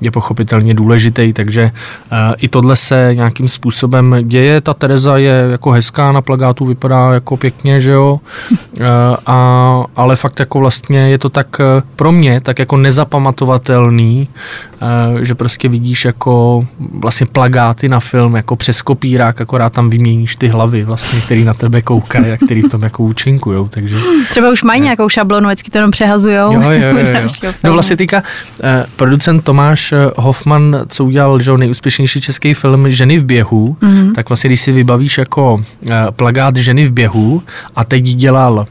je 0.00 0.10
pochopitelně 0.10 0.74
důležitý, 0.74 1.32
takže 1.32 1.64
uh, 2.12 2.18
i 2.38 2.48
tohle 2.48 2.76
se 2.76 3.10
nějakým 3.14 3.48
způsobem 3.48 4.16
děje. 4.22 4.60
Ta 4.60 4.74
Tereza 4.74 5.16
je 5.16 5.48
jako 5.50 5.70
hezká 5.70 6.12
na 6.12 6.22
plagátu, 6.22 6.66
vypadá 6.66 7.12
jako 7.14 7.36
pěkně, 7.36 7.80
že 7.80 7.90
jo, 7.90 8.20
uh, 8.50 8.86
a, 9.26 9.84
ale 9.96 10.16
fakt 10.16 10.40
jako 10.40 10.58
vlastně 10.58 11.10
je 11.10 11.18
to 11.18 11.28
tak 11.28 11.60
pro 11.96 12.12
mě 12.12 12.35
tak 12.40 12.58
jako 12.58 12.76
nezapamatovatelný, 12.76 14.28
uh, 15.14 15.22
že 15.22 15.34
prostě 15.34 15.68
vidíš 15.68 16.04
jako 16.04 16.66
vlastně 16.78 17.26
plagáty 17.26 17.88
na 17.88 18.00
film 18.00 18.34
jako 18.34 18.56
přes 18.56 18.82
kopírák, 18.82 19.40
akorát 19.40 19.72
tam 19.72 19.90
vyměníš 19.90 20.36
ty 20.36 20.48
hlavy 20.48 20.84
vlastně, 20.84 21.20
který 21.20 21.44
na 21.44 21.54
tebe 21.54 21.82
koukají 21.82 22.32
a 22.32 22.36
který 22.36 22.62
v 22.62 22.68
tom 22.68 22.82
jako 22.82 23.02
účinkujou, 23.02 23.68
takže... 23.68 23.96
Třeba 24.30 24.50
už 24.50 24.62
mají 24.62 24.80
nějakou 24.82 25.08
šablonu, 25.08 25.46
vždycky 25.46 25.70
to 25.70 25.78
jenom 25.78 25.90
přehazujou. 25.90 26.52
Jo, 26.52 26.60
jo, 26.60 26.70
jo, 26.70 27.28
jo. 27.42 27.52
No 27.64 27.72
vlastně 27.72 27.96
týka 27.96 28.22
eh, 28.62 28.86
producent 28.96 29.44
Tomáš 29.44 29.92
eh, 29.92 29.96
Hoffman, 30.16 30.76
co 30.88 31.04
udělal 31.04 31.40
že 31.40 31.52
nejúspěšnější 31.56 32.20
český 32.20 32.54
film 32.54 32.90
Ženy 32.90 33.18
v 33.18 33.24
běhu, 33.24 33.76
mm-hmm. 33.80 34.12
tak 34.12 34.28
vlastně 34.28 34.48
když 34.48 34.60
si 34.60 34.72
vybavíš 34.72 35.18
jako 35.18 35.64
eh, 35.90 36.06
plagát 36.10 36.56
Ženy 36.56 36.86
v 36.86 36.92
běhu 36.92 37.42
a 37.76 37.84
teď 37.84 38.04
dělal 38.04 38.66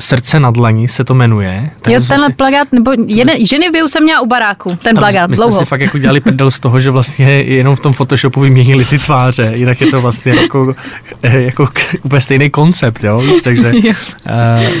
Srdce 0.00 0.40
na 0.40 0.50
dlani 0.50 0.88
se 0.88 1.04
to 1.04 1.14
jmenuje. 1.14 1.70
Tak 1.82 1.94
jo, 1.94 2.00
tenhle 2.08 2.26
si, 2.26 2.32
plagát, 2.32 2.72
nebo 2.72 2.92
jeden, 3.06 3.46
ženy 3.46 3.70
běhu 3.70 3.88
jsem 3.88 4.02
měla 4.02 4.20
u 4.20 4.26
baráku, 4.26 4.78
ten 4.82 4.96
plagát, 4.96 5.30
my 5.30 5.36
dlouho. 5.36 5.48
My 5.48 5.52
jsme 5.52 5.64
si 5.64 5.68
fakt 5.68 5.80
jako 5.80 5.98
dělali 5.98 6.20
prdel 6.20 6.50
z 6.50 6.60
toho, 6.60 6.80
že 6.80 6.90
vlastně 6.90 7.26
jenom 7.30 7.76
v 7.76 7.80
tom 7.80 7.92
Photoshopu 7.92 8.40
vyměnili 8.40 8.84
ty 8.84 8.98
tváře, 8.98 9.52
jinak 9.54 9.80
je 9.80 9.86
to 9.86 10.00
vlastně 10.00 10.32
jako, 10.34 10.74
jako 11.22 11.68
úplně 12.02 12.20
stejný 12.20 12.50
koncept, 12.50 13.04
jo, 13.04 13.22
takže, 13.44 13.72
uh, 13.72 13.92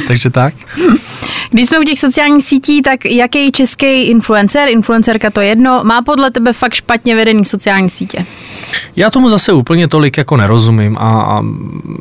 takže 0.08 0.30
tak. 0.30 0.54
Když 1.50 1.66
jsme 1.66 1.78
u 1.78 1.82
těch 1.82 2.00
sociálních 2.00 2.44
sítí, 2.44 2.82
tak 2.82 3.04
jaký 3.04 3.52
český 3.52 4.02
influencer, 4.02 4.68
influencerka 4.68 5.30
to 5.30 5.40
jedno, 5.40 5.80
má 5.84 6.02
podle 6.02 6.30
tebe 6.30 6.52
fakt 6.52 6.74
špatně 6.74 7.16
vedený 7.16 7.44
sociální 7.44 7.90
sítě? 7.90 8.26
Já 8.96 9.10
tomu 9.10 9.30
zase 9.30 9.52
úplně 9.52 9.88
tolik 9.88 10.18
jako 10.18 10.36
nerozumím 10.36 10.98
a, 10.98 11.22
a 11.22 11.44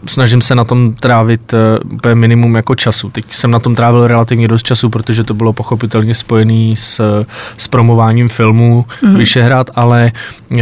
snažím 0.06 0.42
se 0.42 0.56
na 0.56 0.64
tom 0.64 0.94
trávit 0.94 1.54
uh, 1.54 2.14
minimum 2.14 2.56
jako 2.56 2.67
času. 2.76 3.10
Teď 3.10 3.26
jsem 3.30 3.52
na 3.52 3.60
tom 3.60 3.76
trávil 3.76 4.08
relativně 4.08 4.48
dost 4.48 4.64
času, 4.64 4.90
protože 4.90 5.24
to 5.24 5.34
bylo 5.34 5.54
pochopitelně 5.54 6.16
spojený 6.16 6.76
s, 6.76 7.26
s 7.58 7.68
promováním 7.68 8.30
filmu 8.30 8.86
mm-hmm. 9.04 9.18
Vyšehrad, 9.18 9.70
ale 9.76 10.12
uh, 10.52 10.60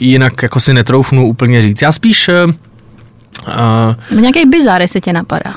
jinak 0.00 0.42
jako 0.42 0.60
si 0.60 0.72
netroufnu 0.72 1.26
úplně 1.26 1.62
říct. 1.62 1.82
Já 1.82 1.92
spíš... 1.92 2.30
Uh, 4.08 4.20
nějaký 4.20 4.46
bizár, 4.46 4.80
jestli 4.80 5.00
tě 5.00 5.12
napadá. 5.12 5.54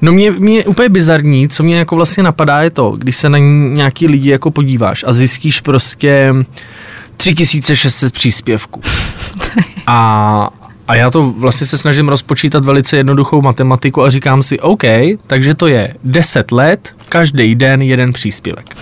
No 0.00 0.12
mě, 0.12 0.30
mě 0.30 0.64
úplně 0.64 0.88
bizarní, 0.88 1.48
co 1.48 1.62
mě 1.62 1.78
jako 1.78 1.96
vlastně 1.96 2.22
napadá 2.22 2.62
je 2.62 2.70
to, 2.70 2.90
když 2.90 3.16
se 3.16 3.28
na 3.28 3.38
nějaký 3.38 4.06
lidi 4.06 4.30
jako 4.30 4.50
podíváš 4.50 5.04
a 5.06 5.12
zjistíš 5.12 5.60
prostě 5.60 6.34
3600 7.16 8.12
příspěvků. 8.12 8.80
A, 9.86 10.50
a 10.88 10.94
já 10.94 11.10
to 11.10 11.22
vlastně 11.22 11.66
se 11.66 11.78
snažím 11.78 12.08
rozpočítat 12.08 12.64
velice 12.64 12.96
jednoduchou 12.96 13.42
matematiku 13.42 14.02
a 14.02 14.10
říkám 14.10 14.42
si, 14.42 14.60
OK, 14.60 14.82
takže 15.26 15.54
to 15.54 15.66
je 15.66 15.94
10 16.04 16.52
let, 16.52 16.94
každý 17.08 17.54
den 17.54 17.82
jeden 17.82 18.12
příspěvek. 18.12 18.76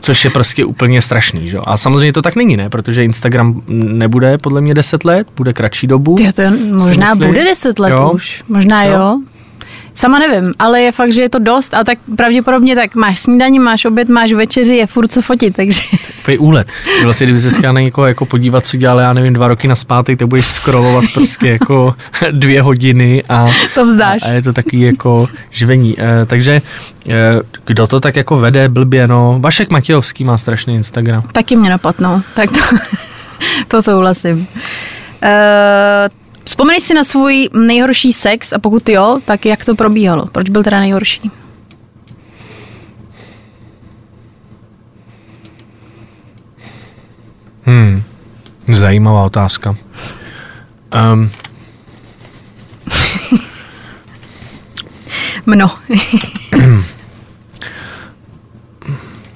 Což 0.00 0.24
je 0.24 0.30
prostě 0.30 0.64
úplně 0.64 1.02
strašný, 1.02 1.48
že? 1.48 1.58
A 1.58 1.76
samozřejmě 1.76 2.12
to 2.12 2.22
tak 2.22 2.36
není, 2.36 2.56
ne? 2.56 2.68
Protože 2.68 3.04
Instagram 3.04 3.62
nebude 3.68 4.38
podle 4.38 4.60
mě 4.60 4.74
10 4.74 5.04
let, 5.04 5.26
bude 5.36 5.52
kratší 5.52 5.86
dobu. 5.86 6.14
Ty 6.14 6.32
to 6.32 6.42
možná 6.72 7.14
bude 7.14 7.44
10 7.44 7.78
let 7.78 7.90
jo? 7.90 8.10
už, 8.14 8.42
možná 8.48 8.84
jo. 8.84 8.92
jo. 8.92 9.20
Sama 9.96 10.18
nevím, 10.18 10.54
ale 10.58 10.80
je 10.80 10.92
fakt, 10.92 11.12
že 11.12 11.22
je 11.22 11.28
to 11.28 11.38
dost 11.38 11.74
a 11.74 11.84
tak 11.84 11.98
pravděpodobně 12.16 12.74
tak 12.74 12.94
máš 12.94 13.18
snídaní, 13.20 13.58
máš 13.58 13.84
oběd, 13.84 14.08
máš 14.08 14.32
večeři, 14.32 14.74
je 14.74 14.86
furt 14.86 15.12
co 15.12 15.22
fotit, 15.22 15.56
takže... 15.56 15.80
Takový 16.16 16.38
úlet. 16.38 16.68
Vlastně, 17.02 17.26
kdyby 17.26 17.40
se 17.40 17.50
chtěla 17.50 17.72
na 17.72 17.80
někoho 17.80 18.06
jako 18.06 18.26
podívat, 18.26 18.66
co 18.66 18.76
dělal, 18.76 18.98
já 18.98 19.12
nevím, 19.12 19.32
dva 19.32 19.48
roky 19.48 19.68
na 19.68 19.76
zpátek, 19.76 20.18
tak 20.18 20.28
budeš 20.28 20.46
scrollovat 20.46 21.04
prostě 21.14 21.48
jako 21.48 21.94
dvě 22.30 22.62
hodiny 22.62 23.24
a, 23.28 23.50
To 23.74 23.86
vzdáš. 23.86 24.22
a 24.22 24.28
je 24.28 24.42
to 24.42 24.52
takový 24.52 24.80
jako 24.80 25.28
živení. 25.50 25.96
E, 26.00 26.26
takže 26.26 26.52
e, 26.52 27.40
kdo 27.64 27.86
to 27.86 28.00
tak 28.00 28.16
jako 28.16 28.36
vede 28.36 28.68
blbě, 28.68 29.08
no, 29.08 29.36
Vašek 29.40 29.70
Matějovský 29.70 30.24
má 30.24 30.38
strašný 30.38 30.74
Instagram. 30.74 31.22
Taky 31.32 31.56
mě 31.56 31.70
napadnou, 31.70 32.20
tak 32.34 32.50
to, 32.50 32.76
to 33.68 33.82
souhlasím. 33.82 34.46
Uh, 35.22 36.25
vzpomeneš 36.46 36.82
si 36.82 36.94
na 36.94 37.04
svůj 37.04 37.48
nejhorší 37.54 38.12
sex 38.12 38.52
a 38.52 38.58
pokud 38.58 38.88
jo, 38.88 39.18
tak 39.24 39.46
jak 39.46 39.64
to 39.64 39.74
probíhalo? 39.74 40.26
Proč 40.26 40.50
byl 40.50 40.62
teda 40.62 40.80
nejhorší? 40.80 41.30
Hmm, 47.62 48.02
zajímavá 48.72 49.24
otázka. 49.24 49.76
Um, 51.12 51.30
Mno. 55.46 55.70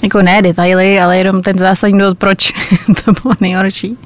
jako 0.03 0.23
ne 0.23 0.43
detaily, 0.43 1.01
ale 1.01 1.19
jenom 1.19 1.43
ten 1.43 1.59
zásadní 1.59 1.99
důvod, 1.99 2.19
proč 2.19 2.53
to 3.05 3.13
bylo 3.23 3.35
nejhorší. 3.41 3.99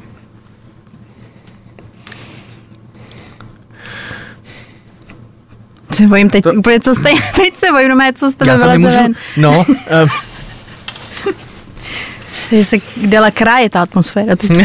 Se 5.94 6.06
bojím 6.06 6.30
teď 6.30 6.44
To- 6.44 6.52
úplně, 6.52 6.80
co 6.80 6.94
jste, 6.94 7.10
teď 7.36 7.54
se 7.56 7.66
bojím, 7.72 7.88
no, 7.88 7.96
co 8.14 8.30
z 8.30 8.34
tebe 8.34 8.66
nemůžu, 8.66 8.94
ven. 8.96 9.12
no, 9.36 9.58
uh, 12.52 12.62
se 12.62 12.76
dala 12.96 13.30
kráje 13.30 13.70
ta 13.70 13.82
atmosféra 13.82 14.36
teď. 14.36 14.50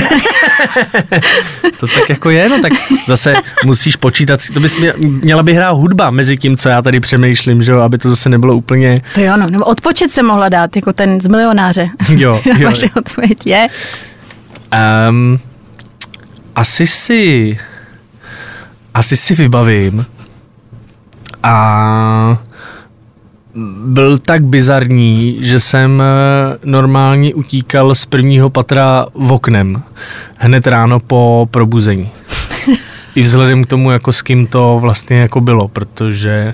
To 1.79 1.87
tak 1.87 2.09
jako 2.09 2.29
je, 2.29 2.49
no 2.49 2.61
tak 2.61 2.73
zase 3.07 3.33
musíš 3.65 3.95
počítat, 3.95 4.39
to 4.53 4.59
bys 4.59 4.77
mě, 4.77 4.93
měla 4.97 5.43
by 5.43 5.53
hrát 5.53 5.71
hudba 5.71 6.09
mezi 6.11 6.37
tím, 6.37 6.57
co 6.57 6.69
já 6.69 6.81
tady 6.81 6.99
přemýšlím, 6.99 7.63
že 7.63 7.71
jo, 7.71 7.79
aby 7.79 7.97
to 7.97 8.09
zase 8.09 8.29
nebylo 8.29 8.55
úplně, 8.55 9.01
To 9.13 9.21
jo, 9.21 9.37
no. 9.37 9.49
Nebo 9.49 9.65
odpočet 9.65 10.11
se 10.11 10.23
mohla 10.23 10.49
dát, 10.49 10.75
jako 10.75 10.93
ten 10.93 11.21
z 11.21 11.27
milionáře. 11.27 11.89
jo, 12.09 12.41
jo. 12.57 12.69
Vaše 12.69 12.85
odpověď 12.97 13.47
je. 13.47 13.67
Um, 15.09 15.39
asi 16.55 16.87
si, 16.87 17.57
asi 18.93 19.17
si 19.17 19.35
vybavím 19.35 20.05
a 21.43 22.37
byl 23.85 24.17
tak 24.17 24.43
bizarní, 24.43 25.37
že 25.41 25.59
jsem 25.59 26.01
eh, 26.01 26.57
normálně 26.65 27.33
utíkal 27.33 27.95
z 27.95 28.05
prvního 28.05 28.49
patra 28.49 29.05
v 29.13 29.31
oknem 29.31 29.83
hned 30.37 30.67
ráno 30.67 30.99
po 30.99 31.47
probuzení. 31.51 32.09
I 33.15 33.21
vzhledem 33.21 33.63
k 33.63 33.67
tomu, 33.67 33.91
jako 33.91 34.13
s 34.13 34.21
kým 34.21 34.47
to 34.47 34.77
vlastně 34.81 35.17
jako 35.17 35.41
bylo, 35.41 35.67
protože 35.67 36.53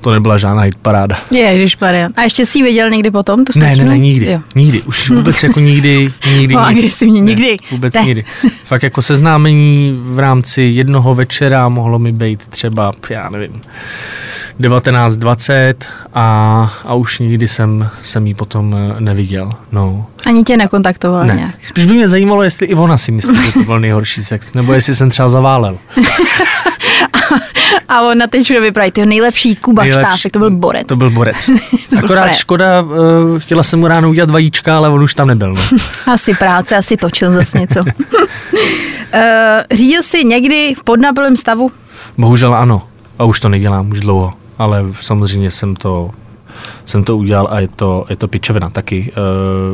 to 0.00 0.12
nebyla 0.12 0.38
žádná 0.38 0.62
hit 0.62 0.74
paráda. 0.74 1.16
Ježiš, 1.30 1.76
A 2.16 2.22
ještě 2.22 2.46
jsi 2.46 2.58
ji 2.58 2.62
viděl 2.62 2.90
někdy 2.90 3.10
potom, 3.10 3.44
tu 3.44 3.58
Ne, 3.58 3.76
ne, 3.76 3.84
ne, 3.84 3.98
nikdy. 3.98 4.26
Jo. 4.26 4.40
Nikdy. 4.54 4.82
Už 4.82 5.10
vůbec 5.10 5.42
jako 5.42 5.60
nikdy, 5.60 6.12
nikdy 6.36 6.54
No, 6.54 6.60
agresivně, 6.60 7.22
Ne, 7.22 7.26
nikdy. 7.26 7.56
Vůbec 7.70 7.94
Ne. 7.94 8.02
nikdy. 8.02 8.24
Fakt 8.64 8.82
jako 8.82 9.02
seznámení 9.02 9.98
v 10.02 10.18
rámci 10.18 10.62
jednoho 10.62 11.14
večera 11.14 11.68
mohlo 11.68 11.98
mi 11.98 12.12
být 12.12 12.46
třeba, 12.46 12.92
já 13.10 13.28
nevím, 13.28 13.60
19-20 14.62 15.74
a, 16.14 16.72
a 16.84 16.94
už 16.94 17.18
nikdy 17.18 17.48
jsem, 17.48 17.88
jsem 18.04 18.26
ji 18.26 18.34
potom 18.34 18.74
eh, 18.76 19.00
neviděl. 19.00 19.52
No. 19.72 20.06
Ani 20.26 20.44
tě 20.44 20.56
nekontaktovala 20.56 21.24
Ne. 21.24 21.34
nějak. 21.34 21.54
Spíš 21.62 21.86
by 21.86 21.92
mě 21.92 22.08
zajímalo, 22.08 22.42
jestli 22.42 22.66
i 22.66 22.74
ona 22.74 22.98
si 22.98 23.12
myslí, 23.12 23.36
že 23.46 23.52
to 23.52 23.60
byl 23.62 23.80
nejhorší 23.80 24.24
sex, 24.24 24.52
nebo 24.52 24.72
jestli 24.72 24.94
jsem 24.94 25.10
třeba 25.10 25.28
zaválel. 25.28 25.78
A 27.88 28.00
on 28.02 28.18
na 28.18 28.26
teď 28.26 28.44
všude 28.44 28.60
vypráví, 28.60 28.90
ty 28.92 29.06
nejlepší 29.06 29.56
Kuba 29.56 29.82
Nejlepší- 29.82 30.00
Štáfek, 30.18 30.32
to 30.32 30.38
byl 30.38 30.50
borec. 30.50 30.86
To 30.86 30.96
byl 30.96 31.10
borec. 31.10 31.50
byl 31.90 31.98
Akorát 31.98 32.20
frajer. 32.20 32.34
škoda, 32.36 32.66
eh, 33.36 33.40
chtěla 33.40 33.62
jsem 33.62 33.80
mu 33.80 33.86
ráno 33.88 34.08
udělat 34.10 34.30
vajíčka, 34.30 34.76
ale 34.76 34.88
on 34.88 35.02
už 35.02 35.14
tam 35.14 35.28
nebyl. 35.28 35.54
No. 35.54 35.62
Asi 36.12 36.34
práce, 36.34 36.76
asi 36.76 36.96
točil 36.96 37.32
zase 37.32 37.58
něco. 37.60 37.80
uh, 37.80 37.90
řídil 39.72 40.02
jsi 40.02 40.24
někdy 40.24 40.74
v 40.78 40.84
podnapilém 40.84 41.36
stavu? 41.36 41.70
Bohužel 42.18 42.54
ano. 42.54 42.82
A 43.18 43.24
už 43.24 43.40
to 43.40 43.48
nedělám, 43.48 43.90
už 43.90 44.00
dlouho. 44.00 44.32
Ale 44.58 44.84
samozřejmě 45.00 45.50
jsem 45.50 45.76
to, 45.76 46.10
jsem 46.84 47.04
to 47.04 47.16
udělal 47.16 47.48
a 47.50 47.60
je 47.60 47.68
to, 47.68 48.06
je 48.10 48.16
to 48.16 48.28
pičovina. 48.28 48.70
Taky 48.70 49.12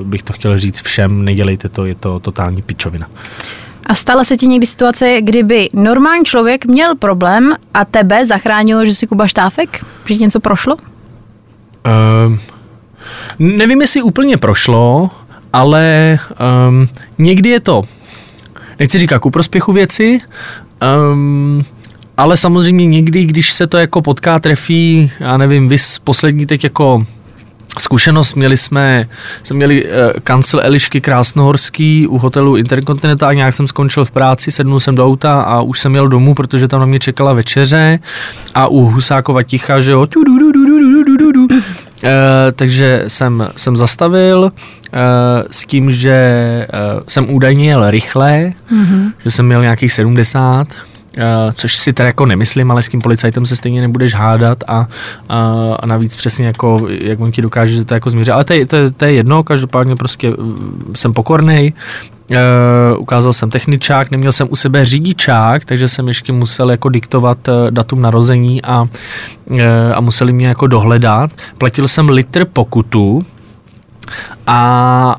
uh, 0.00 0.06
bych 0.06 0.22
to 0.22 0.32
chtěl 0.32 0.58
říct 0.58 0.82
všem, 0.82 1.24
nedělejte 1.24 1.68
to, 1.68 1.84
je 1.84 1.94
to 1.94 2.20
totální 2.20 2.62
pičovina. 2.62 3.06
A 3.86 3.94
stala 3.94 4.24
se 4.24 4.36
ti 4.36 4.46
někdy 4.46 4.66
situace, 4.66 5.16
kdyby 5.20 5.70
normální 5.72 6.24
člověk 6.24 6.66
měl 6.66 6.96
problém 6.96 7.54
a 7.74 7.84
tebe 7.84 8.26
zachránilo, 8.26 8.84
že 8.84 8.94
jsi 8.94 9.06
Kuba 9.06 9.26
Štáfek? 9.26 9.84
Že 10.04 10.14
ti 10.14 10.20
něco 10.20 10.40
prošlo? 10.40 10.76
Uh, 10.76 12.36
nevím, 13.38 13.80
jestli 13.80 14.02
úplně 14.02 14.36
prošlo, 14.36 15.10
ale 15.52 16.18
um, 16.68 16.88
někdy 17.18 17.50
je 17.50 17.60
to, 17.60 17.82
nechci 18.78 18.98
říkat 18.98 19.18
ku 19.18 19.30
prospěchu 19.30 19.72
věci, 19.72 20.20
um, 21.12 21.64
ale 22.18 22.36
samozřejmě 22.36 22.86
někdy, 22.86 23.24
když 23.24 23.52
se 23.52 23.66
to 23.66 23.78
jako 23.78 24.02
potká, 24.02 24.38
trefí, 24.38 25.10
já 25.20 25.36
nevím, 25.36 25.68
vy 25.68 25.76
poslední 26.04 26.46
teď 26.46 26.64
jako 26.64 27.06
zkušenost 27.78 28.34
měli 28.34 28.56
jsme, 28.56 29.08
jsme 29.42 29.56
měli 29.56 29.84
uh, 29.84 29.90
kancel 30.24 30.60
Elišky 30.62 31.00
Krásnohorský 31.00 32.06
u 32.06 32.18
hotelu 32.18 32.56
Intercontinental, 32.56 33.34
nějak 33.34 33.54
jsem 33.54 33.66
skončil 33.66 34.04
v 34.04 34.10
práci, 34.10 34.50
sednul 34.50 34.80
jsem 34.80 34.94
do 34.94 35.06
auta 35.06 35.40
a 35.40 35.60
už 35.60 35.80
jsem 35.80 35.94
jel 35.94 36.08
domů, 36.08 36.34
protože 36.34 36.68
tam 36.68 36.80
na 36.80 36.86
mě 36.86 36.98
čekala 36.98 37.32
večeře. 37.32 37.98
A 38.54 38.66
u 38.66 38.80
Husákova 38.80 39.42
ticha, 39.42 39.80
že 39.80 39.90
jo, 39.90 40.06
Uh, 42.02 42.10
takže 42.54 43.04
jsem, 43.06 43.48
jsem 43.56 43.76
zastavil 43.76 44.40
uh, 44.42 44.50
s 45.50 45.64
tím, 45.64 45.90
že 45.90 46.66
uh, 46.72 47.02
jsem 47.08 47.34
údajně 47.34 47.68
jel 47.68 47.90
rychle, 47.90 48.52
mm-hmm. 48.72 49.12
že 49.24 49.30
jsem 49.30 49.46
měl 49.46 49.62
nějakých 49.62 49.92
70, 49.92 50.68
což 51.52 51.76
si 51.76 51.92
teda 51.92 52.06
jako 52.06 52.26
nemyslím, 52.26 52.70
ale 52.70 52.82
s 52.82 52.88
tím 52.88 53.00
policajtem 53.00 53.46
se 53.46 53.56
stejně 53.56 53.80
nebudeš 53.80 54.14
hádat 54.14 54.64
a, 54.68 54.72
a, 54.74 54.88
a 55.80 55.86
navíc 55.86 56.16
přesně 56.16 56.46
jako, 56.46 56.88
jak 56.88 57.20
on 57.20 57.32
ti 57.32 57.42
dokáže, 57.42 57.72
že 57.72 57.84
to 57.84 57.94
jako 57.94 58.10
změří. 58.10 58.30
Ale 58.30 58.44
to 58.44 58.52
je, 58.52 58.66
to, 58.66 58.76
je, 58.76 58.90
to 58.90 59.04
je 59.04 59.12
jedno, 59.12 59.42
každopádně 59.42 59.96
prostě 59.96 60.30
mm, 60.30 60.92
jsem 60.96 61.12
pokornej, 61.12 61.72
Uh, 62.30 63.00
ukázal 63.00 63.32
jsem 63.32 63.50
techničák, 63.50 64.10
neměl 64.10 64.32
jsem 64.32 64.48
u 64.50 64.56
sebe 64.56 64.84
řidičák, 64.84 65.64
takže 65.64 65.88
jsem 65.88 66.08
ještě 66.08 66.32
musel 66.32 66.70
jako 66.70 66.88
diktovat 66.88 67.48
uh, 67.48 67.70
datum 67.70 68.02
narození 68.02 68.62
a, 68.62 68.82
uh, 68.82 69.60
a 69.94 70.00
museli 70.00 70.32
mě 70.32 70.46
jako 70.46 70.66
dohledat. 70.66 71.30
Platil 71.58 71.88
jsem 71.88 72.08
litr 72.08 72.44
pokutu 72.44 73.26
a 74.46 75.16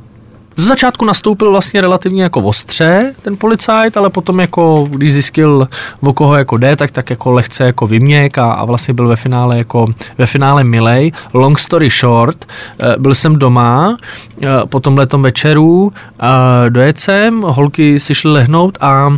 z 0.60 0.66
začátku 0.66 1.06
nastoupil 1.06 1.52
vlastně 1.52 1.82
relativně 1.82 2.24
jako 2.24 2.42
ostře 2.42 3.14
ten 3.22 3.38
policajt, 3.38 3.98
ale 3.98 4.10
potom 4.10 4.40
jako, 4.40 4.88
když 4.90 5.14
zjistil, 5.14 5.68
o 6.02 6.14
koho 6.14 6.36
jako 6.36 6.58
jde, 6.58 6.76
tak, 6.76 6.92
tak 6.92 7.10
jako 7.10 7.32
lehce 7.32 7.64
jako 7.64 7.88
vyměk 7.88 8.38
a, 8.38 8.52
a 8.52 8.66
vlastně 8.66 8.94
byl 8.94 9.08
ve 9.08 9.16
finále 9.16 9.58
jako 9.58 9.88
ve 10.18 10.26
finále 10.26 10.64
milej. 10.64 11.12
Long 11.34 11.60
story 11.60 11.90
short, 11.90 12.46
eh, 12.80 12.96
byl 12.98 13.16
jsem 13.16 13.36
doma 13.36 13.98
eh, 14.44 14.48
po 14.66 14.80
tomhle 14.80 15.08
večeru, 15.18 15.92
eh, 16.20 16.70
dojet 16.70 17.00
jsem, 17.00 17.42
holky 17.42 18.00
si 18.00 18.16
šly 18.16 18.32
lehnout 18.32 18.78
a, 18.82 19.18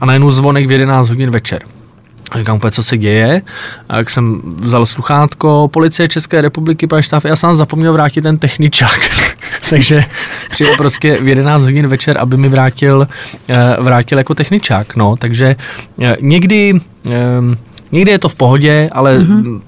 a 0.00 0.06
najednou 0.06 0.30
zvonek 0.30 0.66
v 0.66 0.72
11 0.72 1.08
hodin 1.08 1.30
večer. 1.30 1.62
A 2.30 2.38
říkám 2.38 2.56
úplně, 2.56 2.70
co 2.70 2.82
se 2.82 2.98
děje. 2.98 3.42
A 3.88 3.96
jak 3.96 4.10
jsem 4.10 4.42
vzal 4.56 4.86
sluchátko, 4.86 5.68
policie 5.72 6.08
České 6.08 6.40
republiky, 6.40 6.86
pan 6.86 7.02
štáf, 7.02 7.24
já 7.24 7.36
jsem 7.36 7.56
zapomněl 7.56 7.92
vrátit 7.92 8.22
ten 8.22 8.38
techničák. 8.38 9.00
Takže 9.70 10.04
přijel 10.50 10.76
prostě 10.76 11.18
v 11.20 11.28
11 11.28 11.64
hodin 11.64 11.86
večer, 11.86 12.18
aby 12.18 12.36
mi 12.36 12.48
vrátil, 12.48 13.08
eh, 13.48 13.76
vrátil 13.80 14.18
jako 14.18 14.34
techničák. 14.34 14.96
No, 14.96 15.16
takže 15.16 15.56
eh, 16.02 16.16
někdy 16.20 16.80
eh, 17.10 17.56
Někdy 17.92 18.10
je 18.10 18.18
to 18.18 18.28
v 18.28 18.34
pohodě, 18.34 18.88
ale 18.92 19.18
mm-hmm. 19.18 19.60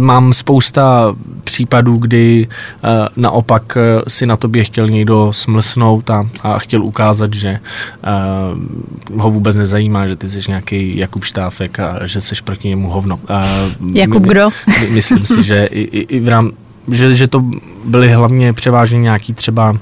mám 0.00 0.32
spousta 0.32 1.14
případů, 1.44 1.96
kdy 1.96 2.46
uh, 2.46 2.90
naopak 3.16 3.76
uh, 3.76 4.02
si 4.08 4.26
na 4.26 4.36
tobě 4.36 4.64
chtěl 4.64 4.86
někdo 4.86 5.32
smlsnout 5.32 6.10
a, 6.10 6.28
a 6.42 6.58
chtěl 6.58 6.82
ukázat, 6.82 7.34
že 7.34 7.58
uh, 9.12 9.20
ho 9.20 9.30
vůbec 9.30 9.56
nezajímá, 9.56 10.08
že 10.08 10.16
ty 10.16 10.28
jsi 10.28 10.40
nějaký 10.48 10.96
Jakub 10.98 11.24
Štáfek 11.24 11.80
a 11.80 12.06
že 12.06 12.20
jsi 12.20 12.34
proti 12.44 12.68
němu 12.68 12.90
hovno. 12.90 13.20
Uh, 13.80 13.96
Jakub 13.96 14.22
kdo? 14.22 14.48
My, 14.80 14.86
myslím 14.90 15.26
si, 15.26 15.42
že 15.42 15.64
i, 15.64 15.80
i, 15.80 16.00
i 16.00 16.20
v 16.20 16.28
rám, 16.28 16.50
že, 16.90 17.14
že 17.14 17.28
to 17.28 17.42
byly 17.84 18.08
hlavně 18.12 18.52
převážně 18.52 19.00
nějaký 19.00 19.34
třeba, 19.34 19.76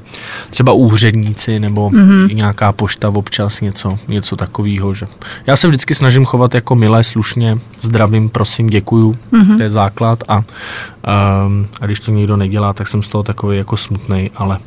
třeba 0.50 0.72
úředníci 0.72 1.60
nebo 1.60 1.90
Mhm. 1.90 2.08
mm-hmm. 2.08 2.34
nějaká 2.34 2.72
pošta 2.72 3.08
občas, 3.08 3.60
něco, 3.60 3.98
něco 4.08 4.36
takového. 4.36 4.94
Že. 4.94 5.06
Já 5.46 5.56
se 5.56 5.68
vždycky 5.68 5.94
snažím 5.94 6.24
chovat 6.24 6.54
jako 6.54 6.74
milé, 6.74 7.04
slušně, 7.04 7.58
zdravím, 7.80 8.28
prosím, 8.28 8.66
děkuju, 8.70 9.16
Mhm. 9.32 9.42
mm-hmm. 9.42 9.56
to 9.56 9.62
je 9.62 9.70
základ 9.70 10.24
a, 10.28 10.36
um, 10.36 11.66
a 11.80 11.86
když 11.86 12.00
to 12.00 12.10
někdo 12.10 12.36
nedělá, 12.36 12.72
tak 12.72 12.88
jsem 12.88 13.02
z 13.02 13.08
toho 13.08 13.22
takový 13.22 13.56
jako 13.58 13.76
smutný, 13.76 14.30
ale 14.36 14.58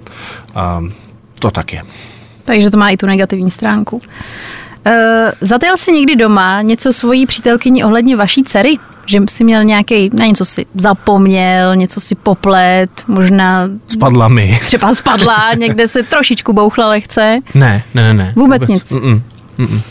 um, 0.79 0.91
to 1.39 1.51
tak 1.51 1.73
je. 1.73 1.81
Takže 2.45 2.69
to 2.69 2.77
má 2.77 2.89
i 2.89 2.97
tu 2.97 3.05
negativní 3.05 3.51
stránku. 3.51 3.95
Uh, 3.95 4.91
zatajil 5.41 5.77
jsi 5.77 5.91
někdy 5.91 6.15
doma 6.15 6.61
něco 6.61 6.93
svojí 6.93 7.25
přítelkyni 7.25 7.83
ohledně 7.83 8.15
vaší 8.17 8.43
dcery? 8.43 8.75
Že 9.05 9.19
jsi 9.29 9.43
měl 9.43 9.63
nějaký, 9.63 10.09
na 10.13 10.25
něco 10.25 10.45
si 10.45 10.65
zapomněl, 10.75 11.75
něco 11.75 11.99
si 11.99 12.15
poplet, 12.15 12.89
možná 13.07 13.69
Spadla 13.87 14.27
mi. 14.27 14.59
třeba 14.65 14.95
spadla, 14.95 15.53
někde 15.53 15.87
se 15.87 16.03
trošičku 16.03 16.53
bouchla 16.53 16.89
lehce. 16.89 17.39
Ne, 17.53 17.83
ne, 17.93 18.03
ne, 18.03 18.13
ne. 18.13 18.33
Vůbec 18.35 18.67
nic. 18.67 18.91
Mm-mm. 18.91 19.21
Mm-mm. 19.59 19.81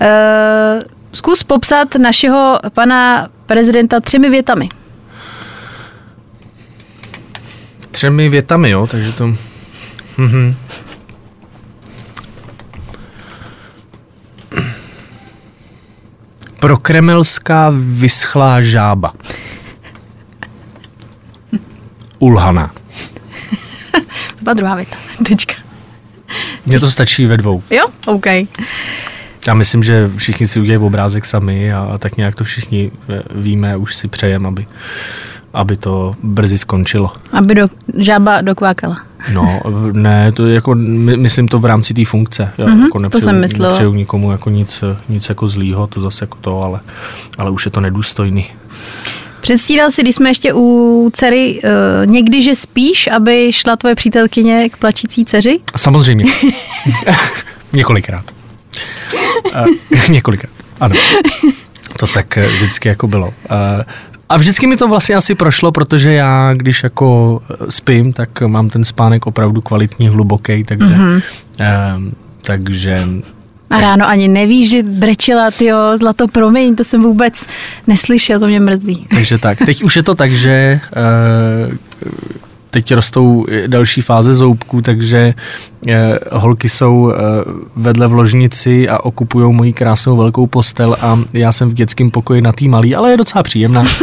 Uh, 0.00 0.82
zkus 1.12 1.42
popsat 1.42 1.94
našeho 1.94 2.58
pana 2.74 3.28
prezidenta 3.46 4.00
třemi 4.00 4.30
větami. 4.30 4.68
Třemi 7.90 8.28
větami, 8.28 8.70
jo, 8.70 8.86
takže 8.86 9.12
to... 9.12 9.26
Mhm. 10.16 10.54
Prokremelská 16.62 17.72
vyschlá 17.74 18.62
žába. 18.62 19.12
Ulhana. 22.18 22.70
To 24.38 24.44
byla 24.44 24.54
druhá 24.54 24.74
věta. 24.74 24.96
Tečka. 25.26 25.54
Mně 26.66 26.80
to 26.80 26.90
stačí 26.90 27.26
ve 27.26 27.36
dvou. 27.36 27.62
Jo? 27.70 27.86
OK. 28.06 28.26
Já 29.46 29.54
myslím, 29.54 29.82
že 29.82 30.10
všichni 30.16 30.46
si 30.46 30.60
udělají 30.60 30.86
obrázek 30.86 31.24
sami 31.24 31.72
a, 31.72 31.98
tak 31.98 32.16
nějak 32.16 32.34
to 32.34 32.44
všichni 32.44 32.90
eh, 33.08 33.22
víme, 33.34 33.76
už 33.76 33.94
si 33.94 34.08
přejeme, 34.08 34.48
aby, 34.48 34.66
aby 35.52 35.76
to 35.76 36.16
brzy 36.22 36.58
skončilo. 36.58 37.10
Aby 37.32 37.54
do, 37.54 37.66
žába 37.98 38.40
dokvákala. 38.40 38.96
No, 39.32 39.60
ne, 39.92 40.32
to 40.32 40.46
je 40.46 40.54
jako, 40.54 40.74
my, 40.74 41.16
myslím 41.16 41.48
to 41.48 41.58
v 41.58 41.64
rámci 41.64 41.94
té 41.94 42.04
funkce. 42.04 42.52
Jo, 42.58 42.66
Mhm, 42.66 42.82
jako 42.82 42.98
to 42.98 43.02
nepřeju, 43.02 43.24
jsem 43.24 43.40
myslela. 43.40 43.68
Nepřeju 43.68 43.94
nikomu 43.94 44.32
jako 44.32 44.50
nic, 44.50 44.84
nic 45.08 45.28
jako 45.28 45.48
zlýho, 45.48 45.86
to 45.86 46.00
zase 46.00 46.22
jako 46.24 46.38
to, 46.40 46.62
ale, 46.62 46.80
ale 47.38 47.50
už 47.50 47.64
je 47.64 47.70
to 47.70 47.80
nedůstojný. 47.80 48.46
Předstíral 49.40 49.90
si, 49.90 50.02
když 50.02 50.14
jsme 50.14 50.30
ještě 50.30 50.52
u 50.54 51.10
dcery, 51.12 51.60
uh, 51.64 52.10
někdy, 52.10 52.42
že 52.42 52.54
spíš, 52.54 53.06
aby 53.06 53.52
šla 53.52 53.76
tvoje 53.76 53.94
přítelkyně 53.94 54.68
k 54.68 54.76
plačící 54.76 55.24
dceři? 55.24 55.60
Samozřejmě. 55.76 56.24
Několikrát. 57.72 58.24
Uh, 59.54 59.98
několikrát, 60.10 60.50
ano. 60.80 60.94
To 61.98 62.06
tak 62.06 62.36
eh, 62.38 62.46
vždycky 62.46 62.88
jako 62.88 63.06
bylo. 63.06 63.26
Uh, 63.26 63.32
a 64.32 64.36
vždycky 64.36 64.66
mi 64.66 64.76
to 64.76 64.88
vlastně 64.88 65.14
asi 65.14 65.34
prošlo, 65.34 65.72
protože 65.72 66.12
já, 66.12 66.54
když 66.54 66.82
jako 66.82 67.40
eh, 67.50 67.54
spím, 67.68 68.12
tak 68.12 68.40
mám 68.40 68.70
ten 68.70 68.84
spánek 68.84 69.26
opravdu 69.26 69.60
kvalitní, 69.60 70.08
hluboký, 70.08 70.64
takže, 70.64 70.94
mm-hmm. 70.94 71.22
uh, 71.60 72.12
takže 72.42 73.04
A 73.70 73.80
ráno 73.80 74.08
ani 74.08 74.28
nevíš, 74.28 74.70
že 74.70 74.82
brečela, 74.82 75.50
tyjo, 75.50 75.98
zlato, 75.98 76.28
promiň, 76.28 76.76
to 76.76 76.84
jsem 76.84 77.02
vůbec 77.02 77.46
neslyšel, 77.86 78.40
to 78.40 78.46
mě 78.46 78.60
mrzí. 78.60 79.06
Takže 79.10 79.38
tak. 79.38 79.58
Teď 79.58 79.82
už 79.82 79.96
je 79.96 80.02
to 80.02 80.14
tak, 80.14 80.32
že 80.32 80.80
eh, 80.96 81.76
teď 82.72 82.94
rostou 82.94 83.46
další 83.66 84.00
fáze 84.00 84.34
zoubků, 84.34 84.82
takže 84.82 85.34
eh, 85.88 86.18
holky 86.32 86.68
jsou 86.68 87.12
eh, 87.12 87.16
vedle 87.76 88.08
v 88.08 88.12
ložnici 88.12 88.88
a 88.88 88.98
okupují 88.98 89.52
moji 89.52 89.72
krásnou 89.72 90.16
velkou 90.16 90.46
postel 90.46 90.96
a 91.00 91.18
já 91.32 91.52
jsem 91.52 91.70
v 91.70 91.74
dětském 91.74 92.10
pokoji 92.10 92.40
na 92.40 92.52
tý 92.52 92.68
malý, 92.68 92.94
ale 92.94 93.10
je 93.10 93.16
docela 93.16 93.42
příjemná. 93.42 93.84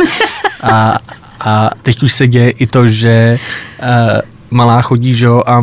A, 0.62 0.98
a 1.40 1.70
teď 1.82 2.04
už 2.04 2.14
se 2.14 2.28
děje 2.28 2.50
i 2.50 2.68
to, 2.68 2.88
že 2.88 3.40
eh, 3.80 4.22
malá 4.52 4.82
chodí, 4.82 5.14
že 5.16 5.26
jo, 5.26 5.44
a 5.46 5.62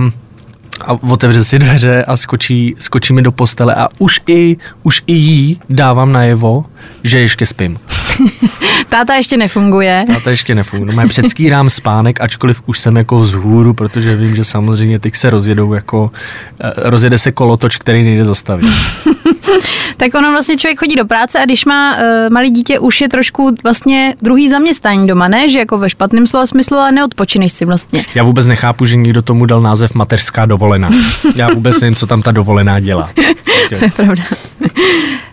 a 0.81 0.93
otevře 0.93 1.45
si 1.45 1.59
dveře 1.59 2.05
a 2.05 2.17
skočí, 2.17 2.75
skočí 2.79 3.13
mi 3.13 3.23
do 3.23 3.33
postele 3.33 3.75
a 3.75 3.89
už 3.99 4.21
i, 4.27 4.57
už 4.83 5.03
i 5.07 5.13
jí 5.13 5.61
dávám 5.71 6.13
najevo, 6.13 6.65
že 7.03 7.19
ještě 7.19 7.47
spím. 7.47 7.79
Táta 8.89 9.15
ještě 9.15 9.37
nefunguje. 9.37 10.05
A 10.17 10.21
to 10.21 10.31
ještě 10.31 10.55
nefunguje. 10.55 10.97
No, 10.97 11.09
předskýrám 11.09 11.71
spánek, 11.71 12.21
ačkoliv 12.21 12.63
už 12.67 12.81
jsem 12.81 12.97
jako 12.97 13.19
vzhůru, 13.19 13.75
protože 13.75 14.17
vím, 14.17 14.37
že 14.37 14.45
samozřejmě 14.45 14.99
teď 14.99 15.17
se 15.17 15.31
rozjedou 15.31 15.73
jako, 15.73 16.11
eh, 16.61 16.73
rozjede 16.77 17.19
se 17.19 17.33
kolotoč, 17.33 17.77
který 17.77 18.05
nejde 18.05 18.25
zastavit. 18.25 18.67
Tak 19.97 20.15
ono 20.15 20.33
vlastně 20.33 20.57
člověk 20.57 20.79
chodí 20.79 20.97
do 20.97 21.05
práce 21.05 21.39
a 21.41 21.45
když 21.45 21.65
má 21.65 21.97
uh, 21.97 22.03
malý 22.31 22.51
dítě, 22.51 22.79
už 22.79 23.01
je 23.01 23.09
trošku 23.09 23.55
vlastně 23.63 24.15
druhý 24.23 24.49
zaměstnání 24.51 25.07
doma, 25.07 25.29
ne? 25.29 25.51
Že 25.51 25.59
jako 25.59 25.79
ve 25.79 25.91
špatném 25.91 26.27
slova 26.27 26.47
smyslu, 26.47 26.77
ale 26.77 26.93
neodpočineš 26.93 27.53
si 27.53 27.65
vlastně. 27.65 28.05
Já 28.15 28.23
vůbec 28.25 28.47
nechápu, 28.47 28.85
že 28.87 28.97
někdo 28.97 29.23
tomu 29.23 29.47
dal 29.47 29.61
název 29.61 29.95
mateřská 29.95 30.45
dovolená. 30.45 30.89
Já 31.37 31.49
vůbec 31.55 31.81
nevím, 31.81 31.95
co 31.95 32.07
tam 32.07 32.23
ta 32.23 32.31
dovolená 32.31 32.81
dělá. 32.81 33.11
Pravda. 33.97 34.23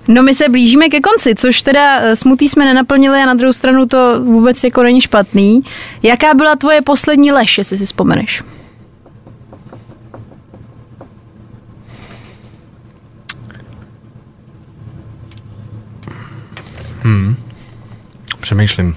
No 0.07 0.23
my 0.23 0.35
se 0.35 0.49
blížíme 0.49 0.89
ke 0.89 0.99
konci, 0.99 1.35
což 1.35 1.61
teda 1.61 1.99
eh, 1.99 2.15
smutý 2.15 2.49
jsme 2.49 2.65
nenaplnili 2.65 3.19
a 3.19 3.25
na 3.25 3.33
druhou 3.33 3.53
stranu 3.53 3.85
to 3.85 4.19
vůbec 4.23 4.63
jako 4.63 4.83
není 4.83 5.01
špatný. 5.01 5.61
Jaká 6.03 6.33
byla 6.33 6.55
tvoje 6.55 6.81
poslední 6.81 7.31
lež, 7.31 7.57
jestli 7.57 7.77
si 7.77 7.85
vzpomeneš? 7.85 8.43
Přemýšlím. 18.43 18.95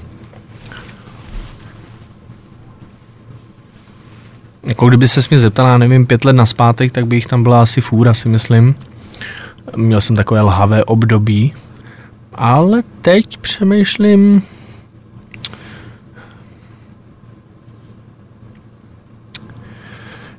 Jako 4.65 4.89
kdyby 4.89 5.09
se 5.09 5.21
mě 5.31 5.39
zeptala, 5.39 5.79
nevím, 5.79 6.07
pět 6.07 6.25
let 6.25 6.33
naspátek, 6.33 6.93
tak 6.93 7.07
by 7.07 7.17
jich 7.17 7.27
tam 7.27 7.43
byla 7.43 7.63
asi 7.63 7.81
fůra, 7.81 8.15
si 8.15 8.29
myslím. 8.29 8.75
Měl 9.77 10.01
jsem 10.01 10.17
takové 10.17 10.41
lhavé 10.41 10.85
období. 10.85 11.55
Ale 12.35 12.83
teď 13.03 13.37
přemýšlím... 13.37 14.43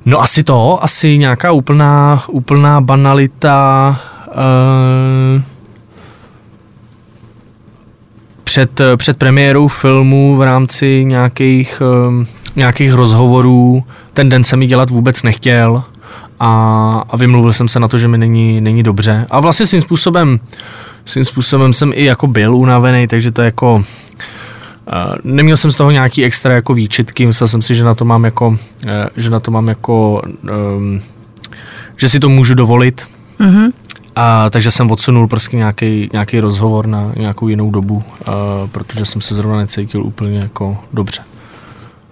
No 0.04 0.20
asi 0.20 0.44
to, 0.44 0.84
asi 0.84 1.18
nějaká 1.18 1.52
úplná, 1.52 2.24
úplná 2.28 2.80
banalita. 2.80 4.00
Uh, 4.28 5.42
před, 8.44 8.80
před 8.96 9.16
premiérou 9.16 9.68
filmu 9.68 10.36
v 10.36 10.42
rámci 10.42 11.04
nějakých, 11.04 11.82
um, 12.08 12.26
nějakých 12.56 12.92
rozhovorů 12.92 13.84
ten 14.18 14.28
den 14.28 14.44
jsem 14.44 14.58
mi 14.58 14.66
dělat 14.66 14.90
vůbec 14.90 15.22
nechtěl 15.22 15.82
a, 16.40 17.04
a 17.10 17.16
vymluvil 17.16 17.52
jsem 17.52 17.68
se 17.68 17.80
na 17.80 17.88
to, 17.88 17.98
že 17.98 18.08
mi 18.08 18.18
není, 18.18 18.60
není 18.60 18.82
dobře. 18.82 19.26
A 19.30 19.40
vlastně 19.40 19.66
svým 19.66 19.80
způsobem, 19.80 20.40
svým 21.04 21.24
způsobem 21.24 21.72
jsem 21.72 21.92
i 21.94 22.04
jako 22.04 22.26
byl 22.26 22.56
unavený, 22.56 23.06
takže 23.06 23.30
to 23.30 23.42
jako 23.42 23.74
uh, 23.74 23.82
neměl 25.24 25.56
jsem 25.56 25.70
z 25.70 25.76
toho 25.76 25.90
nějaký 25.90 26.24
extra 26.24 26.54
jako 26.54 26.74
výčitky, 26.74 27.26
myslel 27.26 27.48
jsem 27.48 27.62
si, 27.62 27.74
že 27.74 27.84
na 27.84 27.94
to 27.94 28.04
mám 28.04 28.24
jako, 28.24 28.48
uh, 28.48 28.56
že 29.16 29.30
na 29.30 29.40
to 29.40 29.50
mám 29.50 29.68
jako, 29.68 30.22
um, 30.76 31.00
že 31.96 32.08
si 32.08 32.20
to 32.20 32.28
můžu 32.28 32.54
dovolit. 32.54 33.08
Mhm. 33.38 33.70
A, 34.16 34.50
takže 34.50 34.70
jsem 34.70 34.90
odsunul 34.90 35.26
prostě 35.26 35.56
nějaký, 35.56 36.08
nějaký 36.12 36.40
rozhovor 36.40 36.86
na 36.86 37.12
nějakou 37.16 37.48
jinou 37.48 37.70
dobu, 37.70 37.94
uh, 37.96 38.34
protože 38.72 39.04
jsem 39.04 39.20
se 39.20 39.34
zrovna 39.34 39.56
necítil 39.56 40.02
úplně 40.02 40.38
jako 40.38 40.78
dobře. 40.92 41.20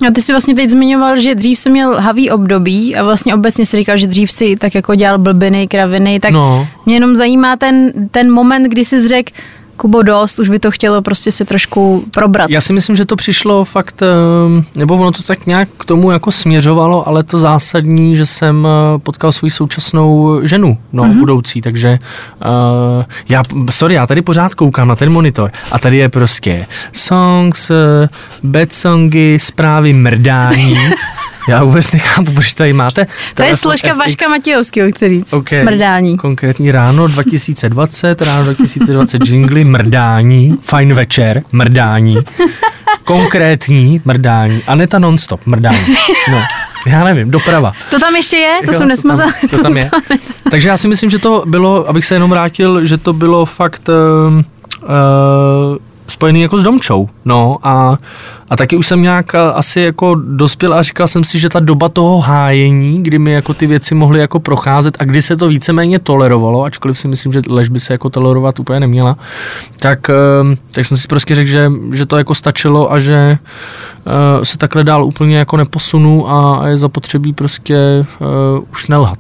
A 0.09 0.11
ty 0.15 0.23
jsi 0.23 0.33
vlastně 0.33 0.55
teď 0.55 0.71
zmiňoval, 0.71 1.19
že 1.21 1.35
dřív 1.35 1.59
jsi 1.59 1.71
měl 1.71 2.01
havý 2.01 2.31
období 2.31 2.97
a 2.97 3.03
vlastně 3.05 3.35
obecně 3.35 3.67
si 3.67 3.77
říkal, 3.77 3.97
že 3.97 4.07
dřív 4.07 4.33
si 4.33 4.57
tak 4.57 4.75
jako 4.75 4.95
dělal 4.95 5.19
blbiny, 5.19 5.69
kraviny, 5.69 6.21
tak 6.21 6.33
No. 6.33 6.69
mě 6.87 6.95
jenom 6.97 7.17
zajímá 7.17 7.57
ten, 7.57 7.93
ten 8.11 8.33
moment, 8.33 8.63
kdy 8.63 8.85
jsi 8.85 9.09
řekl, 9.09 9.33
Kubo, 9.77 10.03
dost, 10.03 10.39
už 10.39 10.49
by 10.49 10.59
to 10.59 10.71
chtělo 10.71 11.03
prostě 11.03 11.33
se 11.33 11.45
trošku 11.45 12.05
probrat. 12.15 12.51
Já 12.51 12.61
si 12.61 12.73
myslím, 12.73 12.97
že 12.97 13.05
to 13.05 13.17
přišlo 13.17 13.65
fakt, 13.65 14.03
eh, 14.03 14.65
nebo 14.75 14.95
ono 14.95 15.13
to 15.13 15.23
tak 15.23 15.47
nějak 15.47 15.69
k 15.79 15.85
tomu 15.85 16.11
jako 16.11 16.33
směřovalo, 16.33 17.09
ale 17.09 17.23
to 17.23 17.39
zásadní, 17.39 18.17
že 18.17 18.27
jsem 18.27 18.67
eh, 18.67 18.99
potkal 18.99 19.33
svou 19.33 19.51
současnou 19.51 20.41
ženu, 20.43 20.79
no, 20.93 21.05
mm-hmm. 21.05 21.19
budoucí, 21.19 21.61
takže 21.61 21.99
uh, 22.45 23.05
já, 23.29 23.43
sorry, 23.71 23.95
já 23.95 24.07
tady 24.07 24.23
pořád 24.23 24.55
koukám 24.55 24.89
na 24.89 24.97
ten 24.97 25.13
monitor 25.13 25.51
a 25.73 25.79
tady 25.79 25.97
je 25.97 26.09
prostě 26.09 26.67
songs, 26.93 27.71
uh, 27.71 27.77
bad 28.43 28.73
songy, 28.73 29.39
zprávy 29.41 29.93
mrdání. 29.93 30.77
Já 31.49 31.65
vůbec 31.65 31.93
nechápu, 31.93 32.33
proč 32.33 32.55
tady 32.55 32.73
máte. 32.73 33.07
to 33.35 33.43
je 33.43 33.57
složka 33.57 33.89
FX. 33.89 33.99
Vaška 33.99 34.29
Matějovského, 34.29 34.91
chci 34.93 35.09
říct. 35.09 35.33
Okay. 35.33 35.65
Mrdání. 35.65 36.17
Konkrétní 36.17 36.71
ráno 36.73 37.09
2020, 37.09 38.23
ráno 38.23 38.45
2020 38.45 39.27
jingly, 39.27 39.65
mrdání, 39.65 40.59
fajn 40.63 40.95
večer, 40.95 41.43
mrdání. 41.53 42.17
konkrétní 43.05 44.01
mrdání. 44.05 44.63
Aneta 44.67 44.99
nonstop 44.99 45.47
mrdání. 45.47 45.97
No, 46.31 46.43
já 46.87 47.05
nevím, 47.05 47.31
doprava. 47.31 47.73
To 47.91 47.99
tam 47.99 48.17
ještě 48.17 48.37
je? 48.37 48.59
To 48.67 48.73
Jo, 48.73 48.79
jsem 48.79 48.89
nesmazala. 48.89 49.33
tam, 49.41 49.49
to 49.51 49.63
tam 49.63 49.77
je. 49.77 49.91
Takže 50.51 50.69
já 50.69 50.77
si 50.77 50.89
myslím, 50.89 51.11
že 51.11 51.19
to 51.19 51.45
bylo, 51.47 51.89
abych 51.89 52.05
se 52.07 52.15
jenom 52.15 52.31
vrátil, 52.31 52.85
že 52.87 52.99
to 52.99 53.13
bylo 53.13 53.45
fakt 53.47 53.89
uh, 53.89 54.43
spojený 56.09 56.41
jako 56.41 56.59
s 56.59 56.63
domčou. 56.63 57.09
No 57.25 57.59
a, 57.63 57.97
a 58.51 58.57
taky 58.57 58.77
už 58.77 58.87
jsem 58.87 59.03
nějak 59.03 59.35
asi 59.35 59.81
jako 59.81 60.15
dospěl 60.15 60.75
a 60.75 60.83
říkal 60.83 61.09
jsem 61.09 61.25
si, 61.25 61.39
že 61.39 61.49
ta 61.49 61.61
doba 61.61 61.89
toho 61.89 62.21
hájení, 62.21 63.03
kdy 63.03 63.19
mi 63.19 63.33
jako 63.33 63.55
ty 63.55 63.67
věci 63.67 63.95
mohly 63.95 64.21
jako 64.21 64.41
procházet 64.41 64.97
a 64.99 65.05
kdy 65.05 65.23
se 65.23 65.37
to 65.37 65.49
víceméně 65.49 65.99
tolerovalo, 65.99 66.65
ačkoliv 66.65 66.99
si 66.99 67.09
myslím, 67.09 67.33
že 67.33 67.43
lež 67.49 67.69
by 67.69 67.81
se 67.81 67.95
jako 67.95 68.11
tolerovat 68.11 68.61
úplně 68.61 68.81
neměla, 68.81 69.17
tak, 69.79 70.11
uh, 70.43 70.55
tak 70.73 70.87
jsem 70.87 70.99
si 70.99 71.09
prostě 71.09 71.35
řekl, 71.35 71.49
že, 71.49 71.73
že 71.93 72.07
to 72.07 72.19
jako 72.19 72.35
stačilo 72.35 72.93
a 72.93 72.99
že 72.99 73.39
uh, 74.39 74.45
se 74.45 74.59
takhle 74.59 74.85
dál 74.85 75.05
úplně 75.05 75.39
jako 75.39 75.57
neposunu 75.57 76.31
a, 76.31 76.69
je 76.69 76.77
zapotřebí 76.77 77.33
prostě 77.33 78.07
uh, 78.21 78.65
už 78.73 78.87
nelhat. 78.87 79.19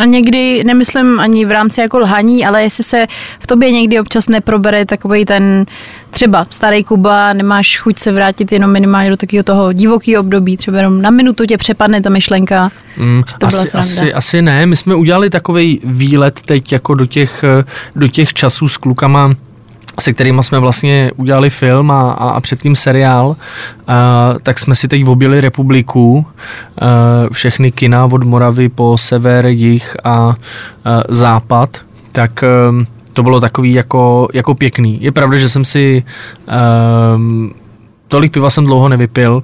A 0.00 0.04
někdy, 0.04 0.64
nemyslím 0.64 1.20
ani 1.20 1.44
v 1.44 1.50
rámci 1.50 1.80
jako 1.80 1.98
lhaní, 1.98 2.46
ale 2.46 2.62
jestli 2.62 2.84
se 2.84 3.06
v 3.40 3.46
tobě 3.46 3.72
někdy 3.72 4.00
občas 4.00 4.28
neprobere 4.28 4.86
takový 4.86 5.24
ten 5.24 5.66
třeba 6.10 6.46
starý 6.50 6.84
Kuba, 6.84 7.32
nemáš 7.32 7.78
chuť 7.78 7.98
se 7.98 8.12
vrátit 8.12 8.52
jenom 8.52 8.72
minimálně 8.72 9.10
do 9.10 9.16
takového 9.16 9.44
toho 9.44 9.72
divokého 9.72 10.20
období, 10.20 10.56
třeba 10.56 10.78
jenom 10.78 11.02
na 11.02 11.10
minutu 11.10 11.44
tě 11.46 11.56
přepadne 11.56 12.00
ta 12.02 12.10
myšlenka, 12.10 12.70
Mm, 12.96 13.22
že 13.28 13.34
to 13.38 13.46
byla 13.46 13.60
asi, 13.62 13.68
sranda. 13.70 13.80
asi, 13.88 14.14
asi 14.14 14.42
ne. 14.42 14.66
My 14.66 14.76
jsme 14.76 14.94
udělali 14.94 15.30
takový 15.30 15.80
výlet 15.84 16.40
teď 16.44 16.72
jako 16.72 16.94
do 16.94 17.06
těch, 17.06 17.44
do 17.96 18.08
těch 18.08 18.32
časů 18.34 18.68
s 18.68 18.76
klukama, 18.76 19.34
se 20.00 20.12
kterými 20.12 20.42
jsme 20.42 20.58
vlastně 20.58 21.10
udělali 21.16 21.50
film 21.50 21.90
a, 21.90 22.12
a, 22.12 22.30
a 22.30 22.40
předtím 22.40 22.74
seriál, 22.74 23.36
a, 23.88 24.34
tak 24.42 24.58
jsme 24.58 24.74
si 24.74 24.88
teď 24.88 25.04
objeli 25.04 25.40
republiku, 25.40 26.26
a, 26.78 26.86
všechny 27.32 27.72
kina 27.72 28.04
od 28.04 28.24
Moravy 28.24 28.68
po 28.68 28.98
sever, 28.98 29.46
jih 29.46 29.96
a, 30.04 30.10
a 30.14 30.34
západ, 31.08 31.78
tak 32.12 32.42
em, 32.42 32.86
to 33.12 33.22
bylo 33.22 33.40
takový 33.40 33.72
jako, 33.72 34.28
jako 34.32 34.54
pěkný. 34.54 34.98
Je 35.02 35.12
pravda, 35.12 35.36
že 35.36 35.48
jsem 35.48 35.64
si 35.64 36.02
um, 37.14 37.54
tolik 38.08 38.32
piva 38.32 38.50
jsem 38.50 38.64
dlouho 38.64 38.88
nevypil, 38.88 39.42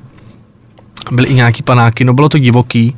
byly 1.11 1.29
i 1.29 1.35
nějaký 1.35 1.63
panáky, 1.63 2.05
no 2.05 2.15
bylo 2.15 2.29
to 2.29 2.39
divoký 2.39 2.97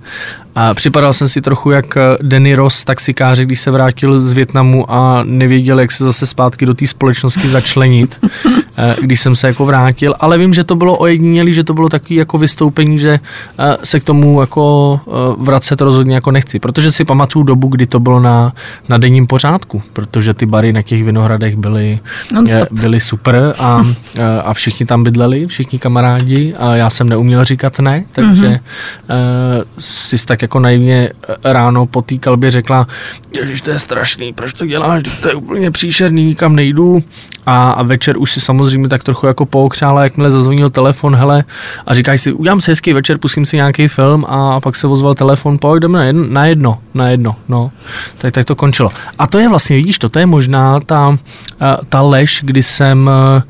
a 0.61 0.75
připadal 0.75 1.13
jsem 1.13 1.29
si 1.29 1.41
trochu 1.41 1.71
jak 1.71 1.97
eh, 1.97 2.01
Danny 2.23 2.55
Ross, 2.55 2.85
taxikáři, 2.85 3.47
když 3.47 3.61
se 3.61 3.71
vrátil 3.71 4.21
z 4.21 4.33
Větnamu 4.33 4.93
a 4.93 5.23
nevěděl, 5.25 5.81
jak 5.81 5.93
se 5.93 6.05
zase 6.05 6.27
zpátky 6.27 6.67
do 6.67 6.75
té 6.75 6.87
společnosti 6.87 7.49
začlenit, 7.49 8.19
eh, 8.79 8.97
když 9.03 9.21
jsem 9.21 9.37
se 9.37 9.47
jako 9.47 9.67
vrátil, 9.67 10.15
ale 10.21 10.39
vím, 10.39 10.55
že 10.55 10.65
to 10.65 10.77
bylo 10.77 10.97
ojedinělý, 10.97 11.55
že 11.55 11.65
to 11.65 11.75
bylo 11.75 11.89
takový 11.89 12.15
jako 12.15 12.39
vystoupení, 12.39 12.99
že 12.99 13.21
eh, 13.59 13.77
se 13.85 14.01
k 14.01 14.05
tomu 14.05 14.41
jako 14.41 15.01
vracet 15.39 15.81
rozhodně 15.81 16.15
jako 16.15 16.31
nechci, 16.31 16.59
protože 16.59 16.93
si 16.93 17.05
pamatuju 17.05 17.43
dobu, 17.43 17.69
kdy 17.69 17.87
to 17.87 18.01
bylo 18.01 18.21
na, 18.21 18.53
na 18.89 18.99
denním 18.99 19.27
pořádku, 19.27 19.83
protože 19.93 20.35
ty 20.35 20.47
bary 20.47 20.73
na 20.73 20.83
těch 20.83 21.05
vinohradech 21.05 21.57
byly, 21.57 21.99
Non-stop. 22.33 22.69
byly 22.73 23.01
super 23.01 23.55
a, 23.59 23.83
a 24.45 24.55
všichni 24.55 24.87
tam 24.87 25.05
bydleli, 25.05 25.47
všichni 25.47 25.79
kamarádi 25.79 26.55
a 26.59 26.75
já 26.77 26.91
jsem 26.91 27.09
neuměl 27.09 27.45
říkat 27.45 27.79
ne, 27.79 28.05
takže 28.13 28.49
mm-hmm. 28.49 29.65
si 29.79 30.27
tak 30.27 30.48
jako 30.49 30.61
naivně 30.61 31.13
eh, 31.29 31.53
ráno 31.53 31.87
po 31.87 32.03
té 32.03 32.19
kalbě 32.19 32.51
řekla, 32.51 32.87
ježiš, 33.33 33.61
to 33.61 33.71
je 33.71 33.79
strašný, 33.79 34.33
proč 34.33 34.53
to 34.53 34.67
děláš, 34.67 35.03
to 35.23 35.29
je 35.29 35.35
úplně 35.35 35.71
příšerný, 35.71 36.27
nikam 36.27 36.57
nejdu 36.57 37.05
a, 37.49 37.71
a 37.71 37.83
večer 37.83 38.19
už 38.19 38.33
si 38.33 38.41
samozřejmě 38.41 38.89
tak 38.89 39.05
trochu 39.05 39.27
jako 39.27 39.47
pookřála, 39.47 40.03
jakmile 40.03 40.31
zazvonil 40.31 40.71
telefon, 40.71 41.17
hele, 41.17 41.45
a 41.87 41.95
říkáš 41.95 42.21
si, 42.21 42.33
udělám 42.33 42.61
si 42.61 42.71
hezký 42.71 42.93
večer, 42.93 43.19
pustím 43.19 43.45
si 43.45 43.57
nějaký 43.57 43.89
film 43.89 44.25
a 44.29 44.61
pak 44.61 44.77
se 44.77 44.87
ozval 44.87 45.15
telefon, 45.15 45.59
pojď, 45.59 45.83
jdeme 45.83 45.99
na 45.99 46.05
jedno, 46.05 46.29
na 46.31 46.47
jedno, 46.47 46.79
na 46.95 47.09
jedno, 47.09 47.37
no. 47.49 47.71
Tak, 48.19 48.35
tak 48.35 48.45
to 48.45 48.55
končilo. 48.55 48.91
A 49.19 49.27
to 49.27 49.39
je 49.39 49.49
vlastně, 49.49 49.77
vidíš, 49.77 49.99
to, 49.99 50.09
to 50.09 50.19
je 50.19 50.27
možná 50.27 50.81
ta, 50.81 51.19
eh, 51.61 51.77
ta 51.89 52.03
lež, 52.03 52.41
kdy 52.45 52.63
jsem, 52.63 53.11
eh, 53.11 53.43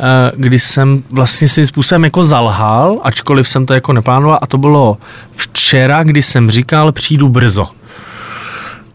eh, 0.00 0.32
kdy 0.36 0.58
jsem 0.58 1.02
vlastně 1.12 1.48
svým 1.48 1.66
způsobem 1.66 2.04
jako 2.04 2.24
zalhal, 2.24 3.00
ačkoliv 3.02 3.48
jsem 3.48 3.66
to 3.66 3.74
jako 3.74 3.92
neplánoval 3.92 4.38
a 4.42 4.46
to 4.46 4.58
bylo 4.58 4.98
včera, 5.32 6.02
kdy 6.02 6.22
jsem 6.22 6.50
říkal, 6.50 6.92
přijdu 6.92 7.28
brzo. 7.28 7.68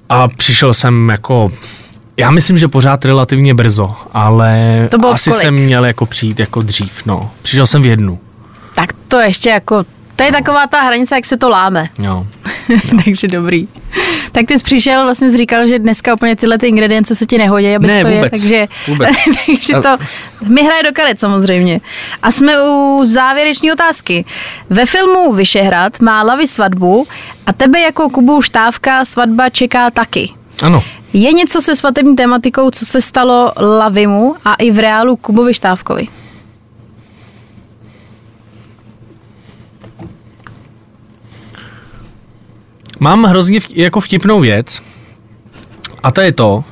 A 0.09 0.27
přišel 0.27 0.73
jsem 0.73 1.09
jako 1.09 1.51
já 2.17 2.31
myslím, 2.31 2.57
že 2.57 2.67
pořád 2.67 3.05
relativně 3.05 3.53
brzo, 3.53 3.95
ale 4.13 4.57
To 4.91 4.97
bylo 4.97 5.11
asi 5.13 5.29
kolik? 5.29 5.41
jsem 5.41 5.53
měl 5.53 5.85
jako 5.85 6.05
přijít 6.05 6.39
jako 6.39 6.61
dřív, 6.61 7.05
no. 7.05 7.31
Přišel 7.41 7.65
jsem 7.65 7.81
v 7.81 7.85
jednu, 7.85 8.19
Tak 8.75 8.93
to 9.07 9.19
ještě 9.19 9.49
jako, 9.49 9.83
to 10.15 10.23
je 10.23 10.31
taková 10.31 10.67
ta 10.67 10.81
hranice, 10.81 11.15
jak 11.15 11.25
se 11.25 11.37
to 11.37 11.49
láme. 11.49 11.89
jo. 11.99 12.27
Takže 13.05 13.27
dobrý. 13.27 13.67
Tak 14.31 14.45
ty 14.45 14.57
jsi 14.59 14.63
přišel, 14.63 15.03
vlastně 15.03 15.29
jsi 15.31 15.37
říkal, 15.37 15.67
že 15.67 15.79
dneska 15.79 16.13
úplně 16.13 16.35
tyhle 16.35 16.57
ty 16.57 16.67
ingredience 16.67 17.15
se 17.15 17.25
ti 17.25 17.37
nehodí, 17.37 17.75
aby 17.75 17.87
Ne, 17.87 18.01
to 18.01 18.07
je, 18.07 18.15
vůbec, 18.15 18.31
takže, 18.41 18.67
vůbec. 18.87 19.09
takže 19.45 19.73
to 19.73 19.97
mi 20.47 20.63
hraje 20.63 20.83
do 20.83 20.89
karet 20.93 21.19
samozřejmě. 21.19 21.79
A 22.23 22.31
jsme 22.31 22.53
u 22.63 23.01
závěreční 23.05 23.71
otázky. 23.71 24.25
Ve 24.69 24.85
filmu 24.85 25.33
Vyšehrad 25.33 25.99
má 26.01 26.23
Lavy 26.23 26.47
svatbu 26.47 27.07
a 27.45 27.53
tebe 27.53 27.79
jako 27.79 28.09
Kubu 28.09 28.41
Štávka 28.41 29.05
svatba 29.05 29.49
čeká 29.49 29.91
taky. 29.91 30.29
Ano. 30.61 30.83
Je 31.13 31.33
něco 31.33 31.61
se 31.61 31.75
svatební 31.75 32.15
tematikou, 32.15 32.71
co 32.71 32.85
se 32.85 33.01
stalo 33.01 33.53
Lavimu 33.59 34.35
a 34.45 34.53
i 34.53 34.71
v 34.71 34.79
reálu 34.79 35.15
Kubovi 35.15 35.53
Štávkovi? 35.53 36.07
Mám 42.99 43.23
hrozně 43.23 43.59
vt- 43.59 43.71
jako 43.75 43.99
vtipnou 43.99 44.39
věc 44.39 44.81
a 46.03 46.11
to 46.11 46.21
je 46.21 46.31
to, 46.31 46.63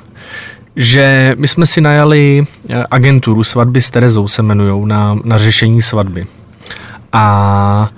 že 0.75 1.35
my 1.39 1.47
jsme 1.47 1.65
si 1.65 1.81
najali 1.81 2.47
eh, 2.69 2.85
agenturu 2.91 3.43
svatby 3.43 3.81
s 3.81 3.89
Terezou 3.89 4.27
se 4.27 4.41
jmenujou 4.41 4.85
na, 4.85 5.17
na 5.23 5.37
řešení 5.37 5.81
svatby. 5.81 6.27
A, 7.13 7.89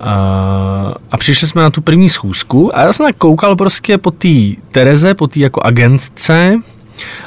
a, 0.00 1.16
přišli 1.18 1.46
jsme 1.46 1.62
na 1.62 1.70
tu 1.70 1.80
první 1.80 2.08
schůzku 2.08 2.76
a 2.76 2.82
já 2.82 2.92
jsem 2.92 3.06
tak 3.06 3.16
koukal 3.16 3.56
prostě 3.56 3.98
po 3.98 4.10
té 4.10 4.28
Tereze, 4.72 5.14
po 5.14 5.26
té 5.26 5.40
jako 5.40 5.62
agentce 5.62 6.56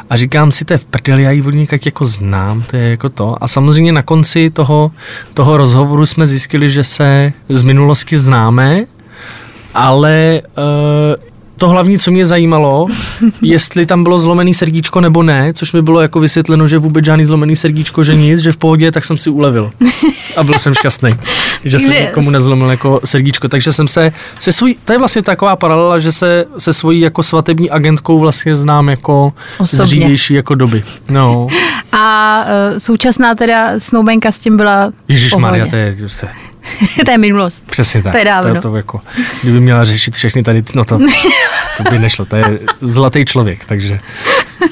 a 0.09 0.17
říkám 0.17 0.51
si, 0.51 0.65
to 0.65 0.73
je 0.73 0.77
v 0.77 0.85
prdeli, 0.85 1.23
já 1.23 1.31
ji 1.31 1.41
od 1.41 1.85
jako 1.85 2.05
znám, 2.05 2.63
to 2.63 2.75
je 2.75 2.89
jako 2.89 3.09
to. 3.09 3.43
A 3.43 3.47
samozřejmě 3.47 3.91
na 3.91 4.01
konci 4.01 4.49
toho, 4.49 4.91
toho 5.33 5.57
rozhovoru 5.57 6.05
jsme 6.05 6.27
zjistili, 6.27 6.69
že 6.69 6.83
se 6.83 7.33
z 7.49 7.63
minulosti 7.63 8.17
známe, 8.17 8.85
ale 9.73 10.41
uh, 10.57 11.32
to 11.57 11.69
hlavní, 11.69 11.99
co 11.99 12.11
mě 12.11 12.25
zajímalo, 12.25 12.87
jestli 13.41 13.85
tam 13.85 14.03
bylo 14.03 14.19
zlomený 14.19 14.53
srdíčko 14.53 15.01
nebo 15.01 15.23
ne, 15.23 15.53
což 15.53 15.73
mi 15.73 15.81
bylo 15.81 16.01
jako 16.01 16.19
vysvětleno, 16.19 16.67
že 16.67 16.77
vůbec 16.77 17.05
žádný 17.05 17.25
zlomený 17.25 17.55
srdíčko, 17.55 18.03
že 18.03 18.15
nic, 18.15 18.39
že 18.39 18.51
v 18.51 18.57
pohodě, 18.57 18.91
tak 18.91 19.05
jsem 19.05 19.17
si 19.17 19.29
ulevil. 19.29 19.71
A 20.35 20.43
byl 20.43 20.59
jsem 20.59 20.73
šťastný, 20.73 21.15
že 21.63 21.79
jsem 21.79 21.91
nikomu 21.91 22.29
nezlomil 22.29 22.69
jako 22.69 22.99
srdíčko. 23.05 23.47
Takže 23.47 23.73
jsem 23.73 23.87
se, 23.87 24.11
se 24.39 24.51
svůj, 24.51 24.75
to 24.85 24.93
je 24.93 24.99
vlastně 24.99 25.21
taková 25.21 25.55
paralela, 25.55 25.99
že 25.99 26.11
se 26.11 26.45
se 26.57 26.73
svojí 26.73 26.99
jako 26.99 27.23
svatební 27.23 27.69
agentkou 27.69 28.19
vlastně 28.19 28.55
znám 28.55 28.89
jako 28.89 29.33
Osobně. 29.57 29.85
z 29.85 29.87
dřívější 29.87 30.33
jako 30.33 30.55
doby. 30.55 30.83
No, 31.09 31.47
A 31.91 32.45
uh, 32.45 32.77
současná 32.77 33.35
teda 33.35 33.79
snoubenka 33.79 34.31
s 34.31 34.39
tím 34.39 34.57
byla 34.57 34.91
Ježíš 35.07 35.35
Maria, 35.35 35.67
to 35.67 35.75
je, 35.75 35.95
to 37.05 37.11
je 37.11 37.17
minulost. 37.17 37.63
Přesně 37.71 38.03
tak. 38.03 38.11
To 38.11 38.17
je 38.17 38.25
dávno. 38.25 38.55
To, 38.55 38.61
to 38.61 38.77
jako, 38.77 39.01
kdyby 39.41 39.59
měla 39.59 39.85
řešit 39.85 40.15
všechny 40.15 40.43
tady, 40.43 40.63
no 40.75 40.85
to, 40.85 40.99
to 41.77 41.83
by 41.91 41.99
nešlo. 41.99 42.25
To 42.25 42.35
je 42.35 42.59
zlatý 42.81 43.25
člověk, 43.25 43.65
takže 43.65 43.99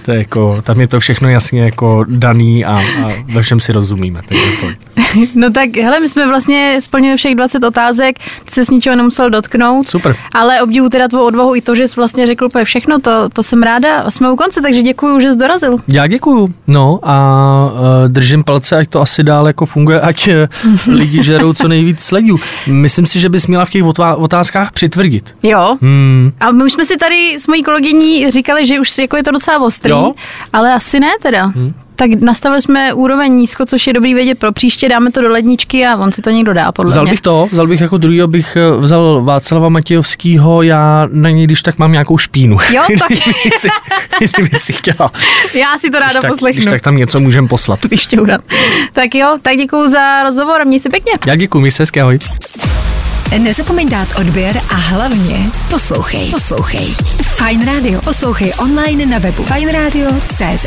to 0.06 0.12
je 0.12 0.18
jako, 0.18 0.62
tam 0.64 0.82
je 0.82 0.88
to 0.88 1.00
všechno 1.00 1.30
jasně 1.30 1.62
jako 1.62 2.06
daný 2.10 2.66
a, 2.66 2.72
a 3.06 3.12
ve 3.34 3.42
všem 3.42 3.60
si 3.60 3.72
rozumíme. 3.72 4.22
Takže 4.28 4.44
pojď. 4.62 4.78
No 5.36 5.50
tak, 5.52 5.78
hele, 5.78 6.00
my 6.00 6.10
jsme 6.10 6.28
vlastně 6.28 6.78
splnili 6.80 7.18
všech 7.18 7.36
20 7.36 7.64
otázek, 7.64 8.16
ty 8.46 8.52
se 8.52 8.66
s 8.66 8.70
ničeho 8.70 8.96
nemusel 8.96 9.30
dotknout. 9.30 9.88
Super. 9.90 10.16
Ale 10.34 10.62
obdivu 10.62 10.90
teda 10.90 11.08
tvou 11.08 11.26
odvahu 11.26 11.56
i 11.56 11.62
to, 11.62 11.76
že 11.76 11.88
jsi 11.88 11.96
vlastně 11.96 12.26
řekl 12.28 12.46
úplně 12.46 12.66
všechno, 12.66 13.00
to, 13.00 13.30
to 13.34 13.44
jsem 13.44 13.64
ráda. 13.64 13.96
A 14.02 14.12
jsme 14.12 14.32
u 14.32 14.36
konce, 14.36 14.62
takže 14.62 14.82
děkuji, 14.82 15.20
že 15.20 15.32
jsi 15.34 15.38
dorazil. 15.40 15.78
Já 15.88 16.08
děkuju. 16.08 16.54
No 16.68 17.00
a 17.04 17.72
uh, 17.74 17.80
držím 18.12 18.44
palce, 18.44 18.78
ať 18.78 18.90
to 18.90 19.02
asi 19.02 19.24
dál 19.24 19.48
jako 19.48 19.66
funguje, 19.66 20.02
ať 20.02 20.28
uh, 20.28 20.34
lidi 20.96 21.24
žerou 21.24 21.54
co 21.54 21.68
nejvíc 21.68 22.00
sledů. 22.02 22.36
Myslím 22.68 23.06
si, 23.06 23.20
že 23.20 23.30
bys 23.30 23.48
měla 23.48 23.66
v 23.66 23.70
těch 23.70 23.84
otá- 23.84 24.16
otázkách 24.18 24.72
přitvrdit. 24.72 25.36
Jo. 25.44 25.78
Hmm, 25.82 26.32
A 26.40 26.52
my 26.52 26.64
už 26.64 26.74
jsme 26.74 26.86
si 26.86 26.98
tady 26.98 27.36
s 27.40 27.48
mojí 27.48 27.64
kolegyní 27.64 28.32
říkali, 28.32 28.66
že 28.66 28.80
už 28.80 28.98
jako 28.98 29.18
je 29.18 29.24
to 29.24 29.32
docela 29.32 29.60
ostrý, 29.60 29.81
Jo. 29.89 30.12
ale 30.54 30.74
asi 30.74 31.00
ne 31.00 31.12
teda. 31.22 31.46
Hmm. 31.46 31.74
tak 31.96 32.10
nastavili 32.22 32.62
jsme 32.62 32.94
úroveň 32.94 33.34
nízko, 33.34 33.65
což 33.65 33.88
je 33.88 33.94
dobrý 33.94 34.13
vědět 34.13 34.39
pro 34.39 34.52
příště, 34.52 34.89
dáme 34.89 35.12
to 35.12 35.22
do 35.22 35.30
ledničky 35.32 35.86
a 35.86 35.96
on 35.96 36.12
si 36.12 36.22
to 36.22 36.30
někdo 36.30 36.54
dá, 36.54 36.72
podle 36.72 36.89
Vzal 36.91 37.04
mě. 37.04 37.12
bych 37.13 37.22
to, 37.22 37.50
vzal 37.52 37.67
bych 37.67 37.82
jako 37.82 37.98
druhý, 37.98 38.22
bych 38.26 38.56
eh, 38.56 38.78
vzal 38.78 39.22
Václava 39.24 39.70
Matějovskýho, 39.70 40.62
já 40.62 41.08
na 41.12 41.30
něj, 41.30 41.44
když 41.48 41.62
tak 41.62 41.78
mám 41.80 41.91
nějakou 41.91 42.17
špínu. 42.17 42.58
Jo, 42.74 42.84
tak. 43.00 43.08
kdyby, 43.10 43.58
si, 43.60 43.67
kdyby 44.20 44.60
si 44.60 44.74
chtěla. 44.74 45.12
Já 45.54 45.78
si 45.78 45.89
to 45.89 46.00
ráda 46.00 46.12
Když 46.12 46.22
tak, 46.22 46.32
poslechnu. 46.32 46.62
když 46.62 46.70
tak 46.72 46.82
tam 46.82 46.96
něco 46.96 47.20
můžem 47.20 47.48
poslat. 47.48 47.86
Vyšťourat. 47.86 48.41
Tak 48.94 49.15
jo, 49.15 49.38
tak 49.41 49.58
děkuju 49.58 49.88
za 49.88 50.24
rozhovor 50.24 50.65
měj 50.65 50.80
se 50.80 50.89
pěkně. 50.89 51.12
Já 51.28 51.36
děkuji, 51.36 51.60
mi 51.60 51.72
se 51.72 51.84
hezky, 51.84 52.02
ahoj. 52.02 52.20
Nezapomeň 53.39 53.89
dát 53.89 54.08
odběr 54.20 54.58
a 54.70 54.76
hlavně 54.76 55.38
poslouchej. 55.70 56.32
Poslouchej. 56.32 56.88
Fine 57.36 57.65
Radio. 57.65 58.02
Poslouchej 58.02 58.54
online 58.58 59.06
na 59.06 59.20
webu 59.20 59.44
fajnradio.cz. 59.44 60.65